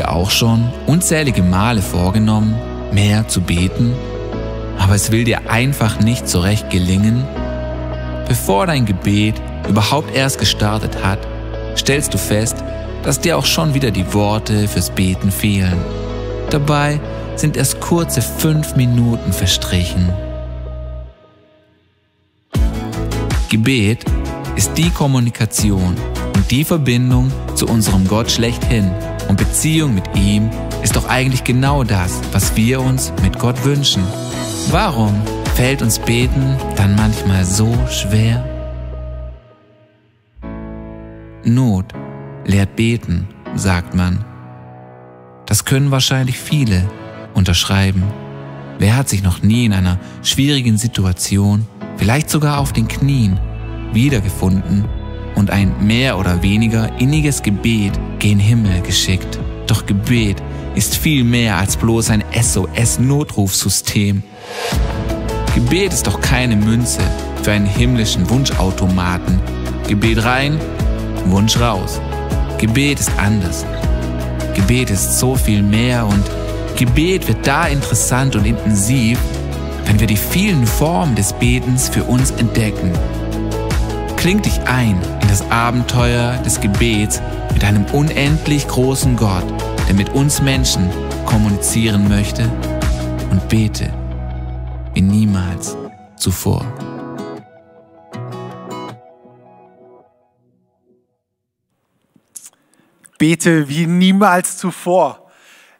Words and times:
dir 0.00 0.10
auch 0.10 0.30
schon 0.30 0.72
unzählige 0.86 1.42
Male 1.42 1.82
vorgenommen, 1.82 2.54
mehr 2.90 3.28
zu 3.28 3.42
beten, 3.42 3.92
aber 4.78 4.94
es 4.94 5.12
will 5.12 5.24
dir 5.24 5.50
einfach 5.50 6.00
nicht 6.00 6.26
so 6.26 6.40
recht 6.40 6.70
gelingen? 6.70 7.22
Bevor 8.26 8.66
dein 8.66 8.86
Gebet 8.86 9.34
überhaupt 9.68 10.14
erst 10.16 10.38
gestartet 10.38 11.04
hat, 11.04 11.18
stellst 11.76 12.14
du 12.14 12.18
fest, 12.18 12.56
dass 13.02 13.20
dir 13.20 13.36
auch 13.36 13.44
schon 13.44 13.74
wieder 13.74 13.90
die 13.90 14.14
Worte 14.14 14.68
fürs 14.68 14.88
Beten 14.88 15.30
fehlen. 15.30 15.76
Dabei 16.48 16.98
sind 17.36 17.58
erst 17.58 17.78
kurze 17.80 18.22
fünf 18.22 18.76
Minuten 18.76 19.34
verstrichen. 19.34 20.08
Gebet 23.50 24.04
ist 24.56 24.72
die 24.78 24.90
Kommunikation 24.90 25.94
die 26.50 26.64
Verbindung 26.64 27.30
zu 27.54 27.66
unserem 27.66 28.08
Gott 28.08 28.30
schlechthin. 28.30 28.90
Und 29.28 29.36
Beziehung 29.36 29.94
mit 29.94 30.04
ihm 30.16 30.50
ist 30.82 30.96
doch 30.96 31.08
eigentlich 31.08 31.44
genau 31.44 31.84
das, 31.84 32.20
was 32.32 32.56
wir 32.56 32.80
uns 32.80 33.12
mit 33.22 33.38
Gott 33.38 33.64
wünschen. 33.64 34.02
Warum 34.70 35.14
fällt 35.54 35.80
uns 35.80 35.98
Beten 35.98 36.56
dann 36.76 36.96
manchmal 36.96 37.44
so 37.44 37.72
schwer? 37.88 38.44
Not 41.44 41.86
lehrt 42.44 42.74
beten, 42.74 43.28
sagt 43.54 43.94
man. 43.94 44.24
Das 45.46 45.64
können 45.64 45.90
wahrscheinlich 45.90 46.38
viele 46.38 46.88
unterschreiben. 47.34 48.02
Wer 48.78 48.96
hat 48.96 49.08
sich 49.08 49.22
noch 49.22 49.42
nie 49.42 49.66
in 49.66 49.72
einer 49.72 49.98
schwierigen 50.22 50.78
Situation, 50.78 51.66
vielleicht 51.96 52.30
sogar 52.30 52.58
auf 52.58 52.72
den 52.72 52.88
Knien, 52.88 53.38
wiedergefunden 53.92 54.84
und 55.34 55.50
ein 55.50 55.74
mehr 55.80 56.18
oder 56.18 56.42
weniger 56.42 56.90
inniges 56.98 57.42
Gebet 57.42 57.92
gen 58.18 58.38
Himmel 58.38 58.80
geschickt? 58.82 59.38
Doch 59.66 59.86
Gebet 59.86 60.42
ist 60.74 60.96
viel 60.96 61.24
mehr 61.24 61.56
als 61.56 61.76
bloß 61.76 62.10
ein 62.10 62.24
SOS-Notrufsystem. 62.32 64.22
Gebet 65.54 65.92
ist 65.92 66.06
doch 66.06 66.20
keine 66.20 66.56
Münze 66.56 67.00
für 67.42 67.52
einen 67.52 67.66
himmlischen 67.66 68.28
Wunschautomaten. 68.30 69.40
Gebet 69.88 70.24
rein, 70.24 70.58
Wunsch 71.26 71.58
raus. 71.58 72.00
Gebet 72.58 73.00
ist 73.00 73.10
anders. 73.16 73.64
Gebet 74.54 74.90
ist 74.90 75.18
so 75.18 75.34
viel 75.34 75.62
mehr 75.62 76.06
und 76.06 76.24
Gebet 76.76 77.28
wird 77.28 77.46
da 77.46 77.66
interessant 77.66 78.36
und 78.36 78.46
intensiv, 78.46 79.18
wenn 79.86 80.00
wir 80.00 80.06
die 80.06 80.16
vielen 80.16 80.66
Formen 80.66 81.14
des 81.14 81.32
Betens 81.32 81.88
für 81.88 82.04
uns 82.04 82.30
entdecken. 82.32 82.92
Kling 84.20 84.42
dich 84.42 84.60
ein 84.66 85.00
in 85.22 85.28
das 85.28 85.40
Abenteuer 85.50 86.36
des 86.44 86.60
Gebets 86.60 87.22
mit 87.54 87.64
einem 87.64 87.86
unendlich 87.86 88.68
großen 88.68 89.16
Gott, 89.16 89.46
der 89.88 89.94
mit 89.94 90.10
uns 90.10 90.42
Menschen 90.42 90.90
kommunizieren 91.24 92.06
möchte 92.06 92.42
und 93.30 93.48
bete 93.48 93.90
wie 94.92 95.00
niemals 95.00 95.74
zuvor. 96.16 96.66
Bete 103.16 103.70
wie 103.70 103.86
niemals 103.86 104.58
zuvor. 104.58 105.30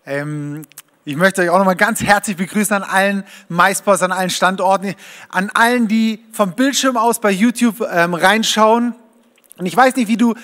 Ähm, 0.06 0.62
ich 1.10 1.16
möchte 1.16 1.42
euch 1.42 1.50
auch 1.50 1.58
nochmal 1.58 1.74
ganz 1.74 2.04
herzlich 2.04 2.36
begrüßen 2.36 2.72
an 2.76 2.84
allen 2.84 3.24
MySpots, 3.48 4.04
an 4.04 4.12
allen 4.12 4.30
Standorten, 4.30 4.94
an 5.28 5.50
allen, 5.52 5.88
die 5.88 6.20
vom 6.30 6.52
Bildschirm 6.52 6.96
aus 6.96 7.20
bei 7.20 7.32
YouTube 7.32 7.84
ähm, 7.90 8.14
reinschauen. 8.14 8.94
Und 9.58 9.66
ich 9.66 9.76
weiß 9.76 9.96
nicht, 9.96 10.06
wie 10.06 10.16
du 10.16 10.34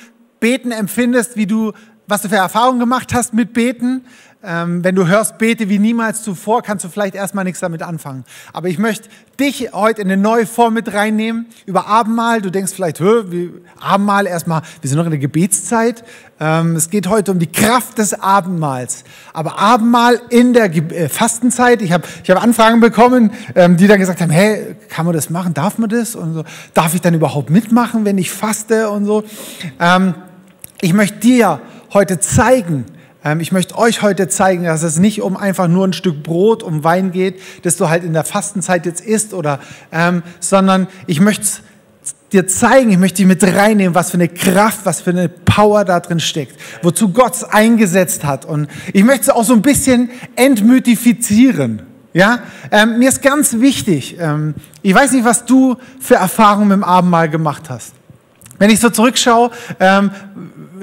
Beten 0.41 0.73
empfindest, 0.73 1.37
wie 1.37 1.47
du, 1.47 1.73
was 2.09 2.23
du 2.23 2.29
für 2.29 2.35
Erfahrungen 2.35 2.81
gemacht 2.81 3.15
hast 3.15 3.33
mit 3.33 3.53
Beten. 3.53 4.07
Ähm, 4.43 4.85
wenn 4.85 4.95
du 4.95 5.07
hörst, 5.07 5.39
bete 5.39 5.69
wie 5.69 5.79
niemals 5.79 6.23
zuvor, 6.23 6.63
kannst 6.63 6.85
du 6.85 6.89
vielleicht 6.89 7.15
erstmal 7.15 7.45
nichts 7.45 7.61
damit 7.61 7.83
anfangen. 7.83 8.25
Aber 8.53 8.69
ich 8.69 8.79
möchte 8.79 9.09
dich 9.41 9.73
heute 9.73 10.03
in 10.03 10.09
eine 10.11 10.21
neue 10.21 10.47
Form 10.47 10.75
mit 10.75 10.93
reinnehmen. 10.93 11.47
Über 11.65 11.87
Abendmahl, 11.87 12.43
du 12.43 12.51
denkst 12.51 12.73
vielleicht, 12.75 13.01
wie, 13.01 13.51
Abendmahl 13.81 14.27
erstmal, 14.27 14.63
wir 14.81 14.89
sind 14.89 14.99
noch 14.99 15.07
in 15.07 15.11
der 15.11 15.19
Gebetszeit. 15.21 16.05
Ähm, 16.39 16.77
es 16.77 16.91
geht 16.91 17.09
heute 17.09 17.33
um 17.33 17.39
die 17.39 17.51
Kraft 17.51 17.99
des 17.99 18.15
Abendmahls. 18.21 19.05
Aber 19.33 19.59
Abendmahl 19.59 20.21
in 20.29 20.53
der 20.53 20.69
Ge 20.69 20.95
äh, 20.95 21.09
Fastenzeit, 21.09 21.81
ich 21.81 21.93
habe 21.93 22.07
ich 22.23 22.31
hab 22.31 22.43
Anfragen 22.43 22.81
bekommen, 22.81 23.33
ähm, 23.55 23.79
die 23.79 23.87
dann 23.87 23.99
gesagt 23.99 24.21
haben, 24.21 24.31
hey, 24.31 24.77
kann 24.91 25.07
man 25.07 25.15
das 25.15 25.31
machen, 25.31 25.55
darf 25.55 25.79
man 25.79 25.89
das? 25.89 26.15
Und 26.15 26.35
so, 26.35 26.45
darf 26.75 26.95
ich 26.95 27.01
dann 27.01 27.15
überhaupt 27.15 27.49
mitmachen, 27.49 28.05
wenn 28.05 28.19
ich 28.19 28.31
faste 28.31 28.91
und 28.91 29.07
so? 29.07 29.25
Ähm, 29.81 30.15
ich 30.83 30.93
möchte 30.93 31.19
dir 31.21 31.61
heute 31.93 32.21
zeigen, 32.21 32.85
ich 33.41 33.53
möchte 33.53 33.77
euch 33.77 34.03
heute 34.03 34.29
zeigen, 34.29 34.65
dass 34.65 34.83
es 34.83 34.99
nicht 34.99 35.23
um 35.23 35.37
einfach 35.37 35.69
nur 35.69 35.87
ein 35.87 35.93
Stück 35.93 36.23
Brot, 36.23 36.63
um 36.63 36.85
Wein 36.85 37.13
geht, 37.13 37.41
das 37.63 37.77
du 37.77 37.89
halt 37.89 38.05
in 38.05 38.13
der 38.13 38.25
Fastenzeit 38.25 38.87
jetzt 38.87 39.01
isst, 39.01 39.35
oder, 39.35 39.59
ähm, 39.93 40.23
sondern 40.41 40.87
ich 41.07 41.21
möchte 41.21 41.45
dir 42.33 42.47
zeigen, 42.47 42.91
ich 42.91 42.99
möchte 42.99 43.17
dich 43.19 43.27
mit 43.27 43.43
reinnehmen, 43.43 43.95
was 43.95 44.11
für 44.11 44.17
eine 44.17 44.29
Kraft, 44.29 44.81
was 44.85 45.01
für 45.01 45.11
eine 45.11 45.29
Power 45.29 45.85
da 45.85 46.01
drin 46.01 46.21
steckt, 46.21 46.57
wozu 46.83 47.11
Gott 47.11 47.35
es 47.35 47.45
eingesetzt 47.45 48.25
hat. 48.25 48.45
Und 48.45 48.69
ich 48.93 49.05
möchte 49.05 49.23
es 49.23 49.29
auch 49.31 49.45
so 49.45 49.55
ein 49.55 49.63
bisschen 49.63 50.11
entmythifizieren. 50.37 51.83
Ja, 52.13 52.39
ähm, 52.71 52.99
mir 52.99 53.11
ist 53.11 53.21
ganz 53.23 53.61
wichtig, 53.61 54.17
ähm, 54.19 54.55
ich 54.81 54.95
weiß 54.95 55.13
nicht, 55.13 55.25
was 55.25 55.45
du 55.45 55.77
für 56.01 56.15
Erfahrungen 56.15 56.69
mit 56.69 56.77
dem 56.77 56.85
Abendmahl 56.85 57.29
gemacht 57.29 57.65
hast. 57.69 57.93
Wenn 58.59 58.71
ich 58.71 58.81
so 58.81 58.89
zurückschaue, 58.89 59.51
ähm, 59.81 60.11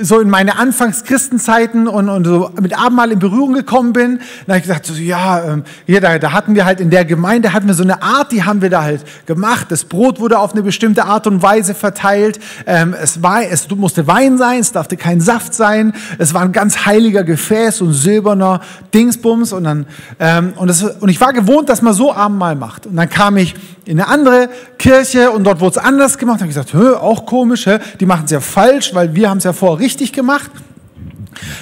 so 0.01 0.19
in 0.19 0.29
meine 0.29 0.57
Anfangschristenzeiten 0.57 1.87
und, 1.87 2.09
und 2.09 2.25
so 2.25 2.49
mit 2.61 2.77
Abendmahl 2.77 3.11
in 3.11 3.19
Berührung 3.19 3.53
gekommen 3.53 3.93
bin, 3.93 4.19
dann 4.45 4.55
habe 4.55 4.57
ich 4.57 4.63
gesagt, 4.63 4.85
so, 4.85 4.93
ja, 4.93 5.43
ähm, 5.43 5.63
hier, 5.85 6.01
da, 6.01 6.17
da 6.19 6.31
hatten 6.31 6.55
wir 6.55 6.65
halt 6.65 6.79
in 6.79 6.89
der 6.89 7.05
Gemeinde, 7.05 7.53
hatten 7.53 7.67
wir 7.67 7.73
so 7.73 7.83
eine 7.83 8.01
Art, 8.01 8.31
die 8.31 8.43
haben 8.43 8.61
wir 8.61 8.69
da 8.69 8.83
halt 8.83 9.01
gemacht. 9.25 9.67
Das 9.69 9.83
Brot 9.85 10.19
wurde 10.19 10.39
auf 10.39 10.53
eine 10.53 10.63
bestimmte 10.63 11.05
Art 11.05 11.27
und 11.27 11.41
Weise 11.41 11.73
verteilt. 11.73 12.39
Ähm, 12.65 12.95
es, 12.99 13.21
war, 13.21 13.43
es 13.43 13.69
musste 13.69 14.07
Wein 14.07 14.37
sein, 14.37 14.59
es 14.59 14.71
darf 14.71 14.87
kein 14.97 15.21
Saft 15.21 15.53
sein. 15.53 15.93
Es 16.17 16.33
war 16.33 16.41
ein 16.41 16.51
ganz 16.51 16.85
heiliger 16.85 17.23
Gefäß 17.23 17.81
und 17.81 17.93
silberner 17.93 18.61
Dingsbums. 18.93 19.53
Und, 19.53 19.63
dann, 19.63 19.85
ähm, 20.19 20.53
und, 20.55 20.67
das, 20.67 20.83
und 20.83 21.09
ich 21.09 21.19
war 21.19 21.33
gewohnt, 21.33 21.69
dass 21.69 21.81
man 21.81 21.93
so 21.93 22.13
Abendmahl 22.13 22.55
macht. 22.55 22.85
Und 22.85 22.95
dann 22.95 23.09
kam 23.09 23.37
ich 23.37 23.55
in 23.85 23.99
eine 23.99 24.09
andere 24.09 24.49
Kirche 24.77 25.31
und 25.31 25.43
dort 25.43 25.59
wurde 25.59 25.77
es 25.79 25.85
anders 25.85 26.17
gemacht. 26.17 26.37
Da 26.37 26.41
habe 26.41 26.51
ich 26.51 26.55
gesagt, 26.55 26.73
Hö, 26.73 26.95
auch 26.95 27.25
komisch, 27.25 27.65
hä? 27.65 27.79
die 27.99 28.05
machen 28.05 28.25
es 28.25 28.31
ja 28.31 28.39
falsch, 28.39 28.93
weil 28.93 29.13
wir 29.13 29.29
haben 29.29 29.39
es 29.39 29.43
ja 29.43 29.53
vorher 29.53 29.82
richtig 29.83 30.13
gemacht. 30.13 30.49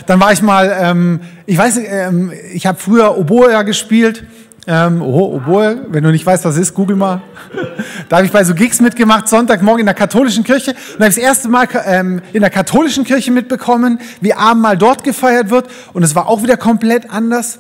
Dann 0.06 0.20
war 0.20 0.32
ich 0.32 0.42
mal, 0.42 0.76
ähm, 0.80 1.20
ich 1.46 1.58
weiß, 1.58 1.78
ähm, 1.78 2.32
ich 2.54 2.66
habe 2.66 2.78
früher 2.80 3.18
Oboe 3.18 3.66
gespielt. 3.66 4.24
Ähm, 4.68 5.02
oh, 5.02 5.36
Oboe, 5.38 5.88
wenn 5.90 6.04
du 6.04 6.12
nicht 6.12 6.26
weißt, 6.26 6.46
was 6.46 6.56
ist, 6.56 6.76
google 6.76 6.96
mal. 6.96 7.22
da 8.10 8.18
habe 8.18 8.28
ich 8.28 8.32
bei 8.32 8.44
so 8.44 8.54
Gigs 8.54 8.80
mitgemacht, 8.80 9.28
Sonntagmorgen 9.28 9.80
in 9.80 9.86
der 9.88 9.96
katholischen 9.96 10.44
Kirche. 10.44 10.72
Und 10.72 11.00
habe 11.00 11.10
ich 11.10 11.16
das 11.16 11.18
erste 11.18 11.50
Mal 11.50 11.68
ähm, 11.86 12.22
in 12.32 12.42
der 12.42 12.52
katholischen 12.52 13.04
Kirche 13.04 13.32
mitbekommen, 13.32 14.00
wie 14.22 14.34
Abendmahl 14.34 14.78
dort 14.78 15.04
gefeiert 15.04 15.50
wird. 15.50 15.68
Und 15.94 16.04
es 16.04 16.14
war 16.14 16.28
auch 16.28 16.44
wieder 16.44 16.58
komplett 16.58 17.10
anders. 17.10 17.60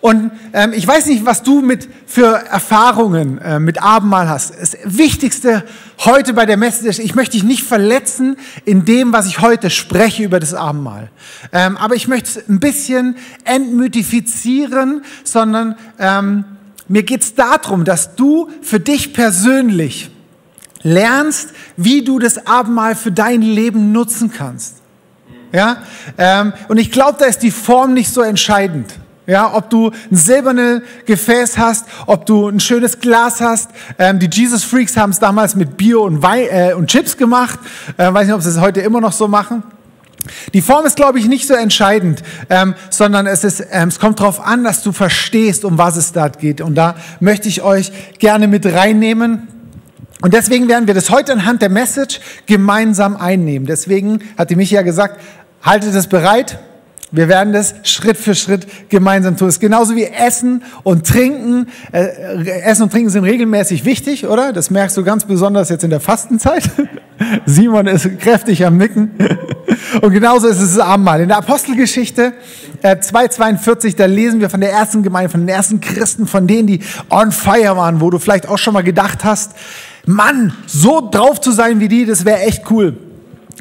Und 0.00 0.32
ähm, 0.52 0.72
ich 0.74 0.86
weiß 0.86 1.06
nicht, 1.06 1.24
was 1.24 1.42
du 1.42 1.60
mit 1.60 1.88
für 2.06 2.34
Erfahrungen 2.50 3.38
äh, 3.38 3.60
mit 3.60 3.82
Abendmahl 3.82 4.28
hast. 4.28 4.52
Das 4.60 4.76
Wichtigste 4.84 5.64
heute 6.04 6.34
bei 6.34 6.46
der 6.46 6.56
Message 6.56 6.98
ich 6.98 7.14
möchte 7.14 7.32
dich 7.32 7.44
nicht 7.44 7.62
verletzen 7.62 8.36
in 8.64 8.84
dem, 8.84 9.12
was 9.12 9.26
ich 9.26 9.40
heute 9.40 9.70
spreche 9.70 10.22
über 10.22 10.40
das 10.40 10.54
Abendmahl. 10.54 11.10
Ähm, 11.52 11.76
aber 11.76 11.94
ich 11.94 12.08
möchte 12.08 12.40
es 12.40 12.48
ein 12.48 12.60
bisschen 12.60 13.16
entmythifizieren, 13.44 15.04
sondern 15.24 15.76
ähm, 15.98 16.44
mir 16.88 17.02
geht 17.02 17.22
es 17.22 17.34
darum, 17.34 17.84
dass 17.84 18.16
du 18.16 18.50
für 18.62 18.80
dich 18.80 19.12
persönlich 19.12 20.10
lernst, 20.82 21.50
wie 21.76 22.02
du 22.02 22.18
das 22.18 22.46
Abendmahl 22.46 22.94
für 22.96 23.12
dein 23.12 23.42
Leben 23.42 23.92
nutzen 23.92 24.32
kannst. 24.32 24.76
Ja, 25.52 25.82
ähm, 26.16 26.52
und 26.68 26.78
ich 26.78 26.90
glaube, 26.90 27.16
da 27.18 27.26
ist 27.26 27.40
die 27.40 27.50
Form 27.50 27.94
nicht 27.94 28.12
so 28.12 28.22
entscheidend. 28.22 28.94
Ja, 29.32 29.54
ob 29.54 29.70
du 29.70 29.88
ein 29.88 30.16
silbernes 30.16 30.82
Gefäß 31.06 31.56
hast, 31.56 31.86
ob 32.06 32.26
du 32.26 32.48
ein 32.48 32.60
schönes 32.60 33.00
Glas 33.00 33.40
hast. 33.40 33.70
Ähm, 33.98 34.18
die 34.18 34.28
Jesus 34.30 34.62
Freaks 34.62 34.94
haben 34.94 35.08
es 35.08 35.20
damals 35.20 35.56
mit 35.56 35.78
Bier 35.78 36.02
und, 36.02 36.22
Wein, 36.22 36.48
äh, 36.50 36.74
und 36.74 36.90
Chips 36.90 37.16
gemacht. 37.16 37.58
Äh, 37.96 38.12
weiß 38.12 38.26
nicht, 38.26 38.34
ob 38.34 38.42
sie 38.42 38.50
es 38.50 38.60
heute 38.60 38.82
immer 38.82 39.00
noch 39.00 39.12
so 39.12 39.28
machen. 39.28 39.62
Die 40.52 40.60
Form 40.60 40.84
ist, 40.84 40.96
glaube 40.96 41.18
ich, 41.18 41.28
nicht 41.28 41.46
so 41.46 41.54
entscheidend, 41.54 42.22
ähm, 42.50 42.74
sondern 42.90 43.26
es, 43.26 43.42
ist, 43.42 43.64
ähm, 43.70 43.88
es 43.88 43.98
kommt 43.98 44.20
darauf 44.20 44.38
an, 44.38 44.64
dass 44.64 44.82
du 44.82 44.92
verstehst, 44.92 45.64
um 45.64 45.78
was 45.78 45.96
es 45.96 46.12
da 46.12 46.28
geht. 46.28 46.60
Und 46.60 46.74
da 46.74 46.94
möchte 47.18 47.48
ich 47.48 47.62
euch 47.62 47.90
gerne 48.18 48.48
mit 48.48 48.66
reinnehmen. 48.66 49.48
Und 50.20 50.34
deswegen 50.34 50.68
werden 50.68 50.86
wir 50.86 50.92
das 50.94 51.08
heute 51.08 51.32
anhand 51.32 51.62
der 51.62 51.70
Message 51.70 52.20
gemeinsam 52.44 53.16
einnehmen. 53.16 53.66
Deswegen 53.66 54.22
hat 54.36 54.50
die 54.50 54.56
Michi 54.56 54.74
ja 54.74 54.82
gesagt, 54.82 55.18
haltet 55.62 55.94
es 55.94 56.06
bereit 56.06 56.58
Wir 57.12 57.28
werden 57.28 57.52
das 57.52 57.74
Schritt 57.82 58.16
für 58.16 58.34
Schritt 58.34 58.66
gemeinsam 58.88 59.36
tun. 59.36 59.48
Es 59.48 59.56
ist 59.56 59.60
genauso 59.60 59.94
wie 59.94 60.04
Essen 60.04 60.64
und 60.82 61.06
Trinken. 61.06 61.68
Äh, 61.92 62.62
Essen 62.62 62.84
und 62.84 62.90
Trinken 62.90 63.10
sind 63.10 63.24
regelmäßig 63.24 63.84
wichtig, 63.84 64.26
oder? 64.26 64.54
Das 64.54 64.70
merkst 64.70 64.96
du 64.96 65.04
ganz 65.04 65.26
besonders 65.26 65.68
jetzt 65.68 65.84
in 65.84 65.90
der 65.90 66.00
Fastenzeit. 66.00 66.62
Simon 67.46 67.86
ist 67.86 68.18
kräftig 68.18 68.64
am 68.64 68.78
Nicken. 68.78 69.10
Und 70.00 70.10
genauso 70.10 70.48
ist 70.48 70.58
es 70.58 70.76
das 70.76 70.78
Abendmahl. 70.78 71.20
In 71.20 71.28
der 71.28 71.36
Apostelgeschichte 71.36 72.32
äh, 72.80 72.96
2,42, 72.96 73.94
da 73.94 74.06
lesen 74.06 74.40
wir 74.40 74.48
von 74.48 74.62
der 74.62 74.72
ersten 74.72 75.02
Gemeinde, 75.02 75.28
von 75.28 75.40
den 75.40 75.50
ersten 75.50 75.82
Christen, 75.82 76.26
von 76.26 76.46
denen, 76.46 76.66
die 76.66 76.80
on 77.10 77.30
fire 77.30 77.76
waren, 77.76 78.00
wo 78.00 78.08
du 78.08 78.18
vielleicht 78.18 78.48
auch 78.48 78.58
schon 78.58 78.72
mal 78.72 78.82
gedacht 78.82 79.22
hast, 79.22 79.52
Mann, 80.06 80.54
so 80.66 81.06
drauf 81.10 81.42
zu 81.42 81.52
sein 81.52 81.78
wie 81.78 81.88
die, 81.88 82.06
das 82.06 82.24
wäre 82.24 82.40
echt 82.40 82.70
cool. 82.70 82.96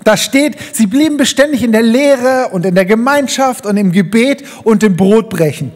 Da 0.03 0.17
steht, 0.17 0.57
sie 0.73 0.87
blieben 0.87 1.17
beständig 1.17 1.63
in 1.63 1.71
der 1.71 1.83
Lehre 1.83 2.49
und 2.51 2.65
in 2.65 2.75
der 2.75 2.85
Gemeinschaft 2.85 3.65
und 3.65 3.77
im 3.77 3.91
Gebet 3.91 4.43
und 4.63 4.83
im 4.83 4.95
Brotbrechen. 4.95 5.71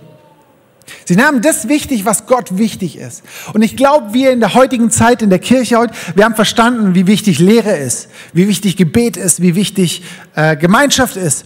Sie 1.05 1.15
nahmen 1.15 1.41
das 1.41 1.67
wichtig, 1.67 2.05
was 2.05 2.27
Gott 2.27 2.57
wichtig 2.57 2.97
ist. 2.97 3.23
Und 3.53 3.61
ich 3.63 3.75
glaube, 3.75 4.13
wir 4.13 4.31
in 4.31 4.39
der 4.39 4.53
heutigen 4.53 4.91
Zeit, 4.91 5.21
in 5.21 5.29
der 5.29 5.39
Kirche 5.39 5.77
heute, 5.77 5.93
wir 6.15 6.25
haben 6.25 6.35
verstanden, 6.35 6.95
wie 6.95 7.07
wichtig 7.07 7.39
Lehre 7.39 7.75
ist, 7.75 8.07
wie 8.33 8.47
wichtig 8.47 8.77
Gebet 8.77 9.17
ist, 9.17 9.41
wie 9.41 9.55
wichtig 9.55 10.03
äh, 10.35 10.55
Gemeinschaft 10.55 11.15
ist. 11.15 11.45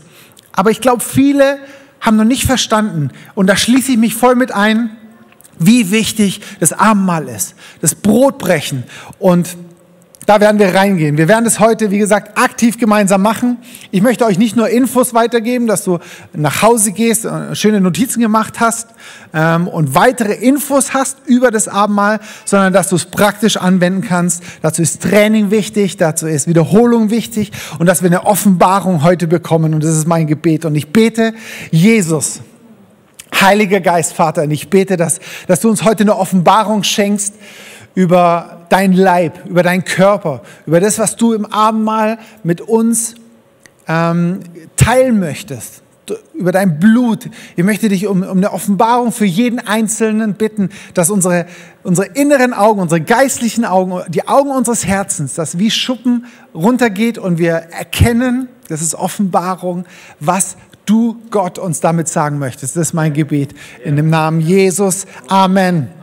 Aber 0.52 0.72
ich 0.72 0.82
glaube, 0.82 1.02
viele 1.04 1.60
haben 2.02 2.18
noch 2.18 2.26
nicht 2.26 2.46
verstanden, 2.46 3.12
und 3.36 3.48
da 3.48 3.58
schließe 3.58 3.94
ich 3.94 3.98
mich 3.98 4.14
voll 4.14 4.36
mit 4.36 4.52
ein, 4.52 4.92
wie 5.58 5.92
wichtig 5.92 6.42
das 6.60 6.72
Abendmahl 6.72 7.28
ist, 7.28 7.56
das 7.82 7.96
Brotbrechen 7.96 8.84
und 9.20 9.58
da 10.30 10.40
werden 10.40 10.60
wir 10.60 10.76
reingehen. 10.76 11.18
Wir 11.18 11.28
werden 11.28 11.48
es 11.48 11.60
heute, 11.60 11.90
wie 11.90 11.98
gesagt, 11.98 12.38
aktiv 12.38 12.78
gemeinsam 12.78 13.24
machen. 13.24 13.58
Ich 13.90 14.04
möchte 14.04 14.28
euch 14.28 14.38
nicht 14.38 14.56
nur 14.56 14.70
Infos 14.70 15.16
weitergeben, 15.16 15.66
dass 15.66 15.84
du 15.84 15.98
nach 16.34 16.62
Hause 16.62 16.92
gehst, 16.92 17.26
äh, 17.26 17.56
schöne 17.56 17.82
Notizen 17.82 18.22
gemacht 18.22 18.60
hast 18.60 18.90
ähm, 19.34 19.68
und 19.68 19.96
weitere 19.96 20.34
Infos 20.34 20.94
hast 20.94 21.18
über 21.26 21.50
das 21.50 21.68
Abendmahl, 21.68 22.20
sondern 22.46 22.74
dass 22.74 22.90
du 22.90 22.96
es 22.96 23.06
praktisch 23.06 23.58
anwenden 23.58 24.02
kannst. 24.02 24.44
Dazu 24.62 24.84
ist 24.84 25.02
Training 25.02 25.50
wichtig, 25.50 25.98
dazu 25.98 26.28
ist 26.28 26.48
Wiederholung 26.48 27.10
wichtig 27.10 27.52
und 27.80 27.88
dass 27.88 28.04
wir 28.04 28.12
eine 28.12 28.28
Offenbarung 28.28 29.02
heute 29.02 29.26
bekommen. 29.26 29.74
Und 29.74 29.84
das 29.84 29.98
ist 29.98 30.08
mein 30.08 30.28
Gebet. 30.28 30.64
Und 30.64 30.76
ich 30.76 30.94
bete, 30.94 31.34
Jesus, 31.72 32.42
Heiliger 33.42 33.80
Geist, 33.80 34.14
Vater, 34.14 34.44
und 34.44 34.52
ich 34.52 34.70
bete, 34.70 34.96
dass, 34.96 35.20
dass 35.48 35.62
du 35.62 35.72
uns 35.72 35.84
heute 35.84 36.04
eine 36.04 36.16
Offenbarung 36.16 36.84
schenkst 36.84 37.34
über 38.00 38.60
dein 38.70 38.94
Leib, 38.94 39.46
über 39.46 39.62
deinen 39.62 39.84
Körper, 39.84 40.42
über 40.66 40.80
das, 40.80 41.00
was 41.00 41.18
du 41.18 41.34
im 41.34 41.46
Abendmahl 41.46 42.18
mit 42.44 42.62
uns 42.62 43.16
ähm, 43.90 44.40
teilen 44.78 45.20
möchtest, 45.20 45.82
über 46.34 46.54
dein 46.54 46.80
Blut. 46.80 47.30
Ich 47.58 47.66
möchte 47.66 47.90
dich 47.90 48.08
um, 48.08 48.24
um 48.24 48.38
eine 48.38 48.54
Offenbarung 48.54 49.12
für 49.12 49.26
jeden 49.26 49.60
Einzelnen 49.60 50.36
bitten, 50.36 50.70
dass 50.94 51.10
unsere, 51.10 51.46
unsere 51.84 52.08
inneren 52.08 52.54
Augen, 52.54 52.80
unsere 52.80 53.02
geistlichen 53.02 53.66
Augen, 53.66 54.02
die 54.08 54.30
Augen 54.30 54.52
unseres 54.52 54.86
Herzens, 54.86 55.34
dass 55.34 55.60
wie 55.60 55.70
Schuppen 55.70 56.26
runtergeht 56.56 57.18
und 57.18 57.38
wir 57.38 57.52
erkennen, 57.52 58.48
das 58.70 58.82
ist 58.82 58.96
Offenbarung, 58.96 59.84
was 60.22 60.56
du 60.86 61.18
Gott 61.32 61.60
uns 61.60 61.82
damit 61.82 62.08
sagen 62.08 62.40
möchtest. 62.40 62.78
Das 62.78 62.88
ist 62.88 62.94
mein 62.94 63.12
Gebet. 63.12 63.54
In 63.84 63.98
dem 63.98 64.10
Namen 64.10 64.40
Jesus. 64.40 65.06
Amen. 65.28 65.99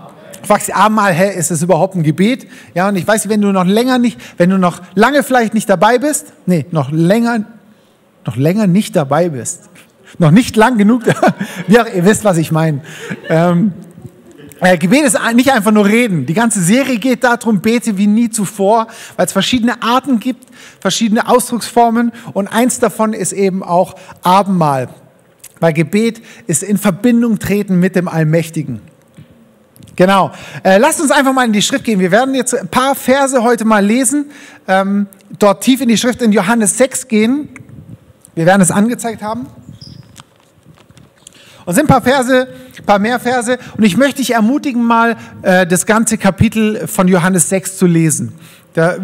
Fragst 0.47 0.69
dich 0.69 0.75
einmal, 0.75 1.13
hä, 1.13 1.39
ist 1.39 1.51
das 1.51 1.63
überhaupt 1.63 1.97
ein 1.97 2.03
Gebet? 2.03 2.47
Ja, 2.75 2.89
und 2.89 2.97
ich 2.97 3.07
weiß, 3.07 3.29
wenn 3.29 3.41
du 3.41 3.53
noch 3.53 3.65
länger 3.65 3.99
nicht, 3.99 4.19
wenn 4.39 4.51
du 4.51 4.59
noch 4.59 4.81
lange 4.95 5.23
vielleicht 5.23 5.55
nicht 5.55 5.69
dabei 5.69 5.99
bist, 5.99 6.33
nee, 6.47 6.67
noch 6.71 6.91
länger, 6.91 7.45
noch 8.25 8.37
länger 8.37 8.67
nicht 8.67 8.95
dabei 8.95 9.29
bist, 9.29 9.69
noch 10.19 10.31
nicht 10.31 10.57
lang 10.57 10.79
genug, 10.79 11.03
ja, 11.69 11.87
ihr 11.95 12.05
wisst, 12.05 12.25
was 12.25 12.39
ich 12.39 12.53
meine. 12.53 12.81
Ähm, 13.29 13.73
äh, 14.61 14.79
Gebet 14.79 15.03
ist 15.03 15.19
nicht 15.35 15.53
einfach 15.53 15.73
nur 15.73 15.85
reden. 15.85 16.25
Die 16.25 16.33
ganze 16.33 16.63
Serie 16.63 16.99
geht 16.99 17.25
darum, 17.25 17.61
bete 17.61 17.99
wie 17.99 18.07
nie 18.07 18.31
zuvor, 18.31 18.87
weil 19.17 19.27
es 19.27 19.33
verschiedene 19.33 19.83
Arten 19.83 20.19
gibt, 20.19 20.47
verschiedene 20.81 21.29
Ausdrucksformen 21.29 22.13
und 22.33 22.49
eins 22.49 22.79
davon 22.79 23.13
ist 23.13 23.33
eben 23.33 23.63
auch 23.63 23.97
Abendmahl. 24.23 24.89
Weil 25.61 25.73
Gebet 25.73 26.23
ist 26.47 26.63
in 26.63 26.79
Verbindung 26.79 27.39
treten 27.39 27.81
mit 27.81 27.97
dem 27.97 28.09
Allmächtigen. 28.09 28.81
Genau. 29.97 30.31
Äh, 30.63 30.77
lasst 30.77 31.01
uns 31.01 31.11
einfach 31.11 31.33
mal 31.33 31.47
in 31.47 31.55
die 31.55 31.63
Schrift 31.63 31.85
gehen. 31.85 31.99
Wir 31.99 32.11
werden 32.11 32.35
jetzt 32.35 32.55
ein 32.55 32.69
paar 32.69 32.95
Verse 32.95 33.43
heute 33.43 33.65
mal 33.65 33.85
lesen, 33.85 34.27
ähm, 34.69 35.07
dort 35.39 35.65
tief 35.65 35.81
in 35.81 35.89
die 35.89 35.97
Schrift 35.97 36.21
in 36.21 36.33
Johannes 36.33 36.77
6 36.77 37.09
gehen. 37.09 37.49
Wir 38.35 38.45
werden 38.45 38.61
es 38.61 38.71
angezeigt 38.71 39.23
haben. 39.23 39.47
Und 41.65 41.75
sind 41.75 41.85
ein 41.85 41.89
paar 41.89 42.03
Verse, 42.03 42.47
ein 42.79 42.85
paar 42.85 42.99
mehr 42.99 43.19
Verse. 43.19 43.59
Und 43.77 43.85
ich 43.85 43.97
möchte 43.97 44.19
dich 44.19 44.35
ermutigen, 44.35 44.85
mal 44.85 45.17
äh, 45.41 45.67
das 45.67 45.87
ganze 45.87 46.19
Kapitel 46.19 46.87
von 46.87 47.09
Johannes 47.09 47.49
6 47.49 47.79
zu 47.79 47.87
lesen. 47.87 48.35
Da 48.75 48.99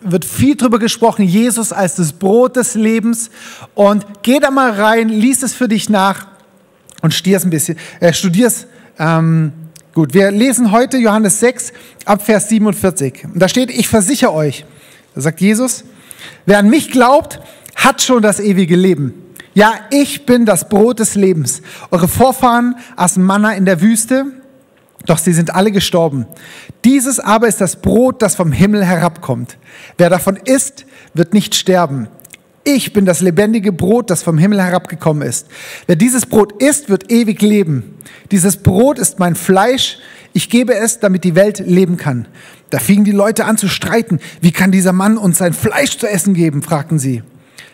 wird 0.00 0.24
viel 0.24 0.56
drüber 0.56 0.78
gesprochen, 0.78 1.26
Jesus 1.26 1.72
als 1.72 1.96
das 1.96 2.14
Brot 2.14 2.56
des 2.56 2.74
Lebens. 2.74 3.30
Und 3.74 4.06
geh 4.22 4.40
da 4.40 4.50
mal 4.50 4.72
rein, 4.72 5.10
lies 5.10 5.42
es 5.42 5.52
für 5.52 5.68
dich 5.68 5.90
nach 5.90 6.26
und 7.02 7.12
studier's 7.12 7.44
ein 7.44 7.50
bisschen, 7.50 7.78
äh, 8.00 8.12
studier's 8.14 8.66
ähm, 8.98 9.52
Gut, 9.92 10.14
wir 10.14 10.30
lesen 10.30 10.70
heute 10.70 10.98
Johannes 10.98 11.40
6 11.40 11.72
ab 12.04 12.22
Vers 12.22 12.48
47. 12.48 13.24
Und 13.24 13.40
da 13.40 13.48
steht, 13.48 13.70
ich 13.70 13.88
versichere 13.88 14.32
euch, 14.32 14.64
da 15.16 15.20
sagt 15.20 15.40
Jesus, 15.40 15.82
wer 16.46 16.58
an 16.58 16.70
mich 16.70 16.92
glaubt, 16.92 17.40
hat 17.74 18.00
schon 18.00 18.22
das 18.22 18.38
ewige 18.38 18.76
Leben. 18.76 19.14
Ja, 19.52 19.74
ich 19.90 20.26
bin 20.26 20.46
das 20.46 20.68
Brot 20.68 21.00
des 21.00 21.16
Lebens. 21.16 21.60
Eure 21.90 22.06
Vorfahren 22.06 22.76
aßen 22.94 23.20
Manna 23.20 23.54
in 23.54 23.64
der 23.64 23.80
Wüste, 23.80 24.26
doch 25.06 25.18
sie 25.18 25.32
sind 25.32 25.56
alle 25.56 25.72
gestorben. 25.72 26.26
Dieses 26.84 27.18
aber 27.18 27.48
ist 27.48 27.60
das 27.60 27.74
Brot, 27.74 28.22
das 28.22 28.36
vom 28.36 28.52
Himmel 28.52 28.84
herabkommt. 28.84 29.58
Wer 29.98 30.08
davon 30.08 30.36
isst, 30.36 30.86
wird 31.14 31.34
nicht 31.34 31.56
sterben. 31.56 32.06
Ich 32.64 32.92
bin 32.92 33.06
das 33.06 33.20
lebendige 33.20 33.72
Brot, 33.72 34.10
das 34.10 34.22
vom 34.22 34.36
Himmel 34.36 34.62
herabgekommen 34.62 35.26
ist. 35.26 35.46
Wer 35.86 35.96
dieses 35.96 36.26
Brot 36.26 36.62
isst, 36.62 36.90
wird 36.90 37.10
ewig 37.10 37.40
leben. 37.40 37.96
Dieses 38.30 38.58
Brot 38.58 38.98
ist 38.98 39.18
mein 39.18 39.34
Fleisch. 39.34 39.98
Ich 40.34 40.50
gebe 40.50 40.74
es, 40.74 41.00
damit 41.00 41.24
die 41.24 41.34
Welt 41.34 41.58
leben 41.58 41.96
kann. 41.96 42.28
Da 42.68 42.78
fingen 42.78 43.04
die 43.04 43.12
Leute 43.12 43.46
an 43.46 43.56
zu 43.56 43.68
streiten. 43.68 44.20
Wie 44.42 44.52
kann 44.52 44.72
dieser 44.72 44.92
Mann 44.92 45.16
uns 45.16 45.38
sein 45.38 45.54
Fleisch 45.54 45.96
zu 45.98 46.06
essen 46.06 46.34
geben? 46.34 46.62
fragten 46.62 46.98
sie. 46.98 47.22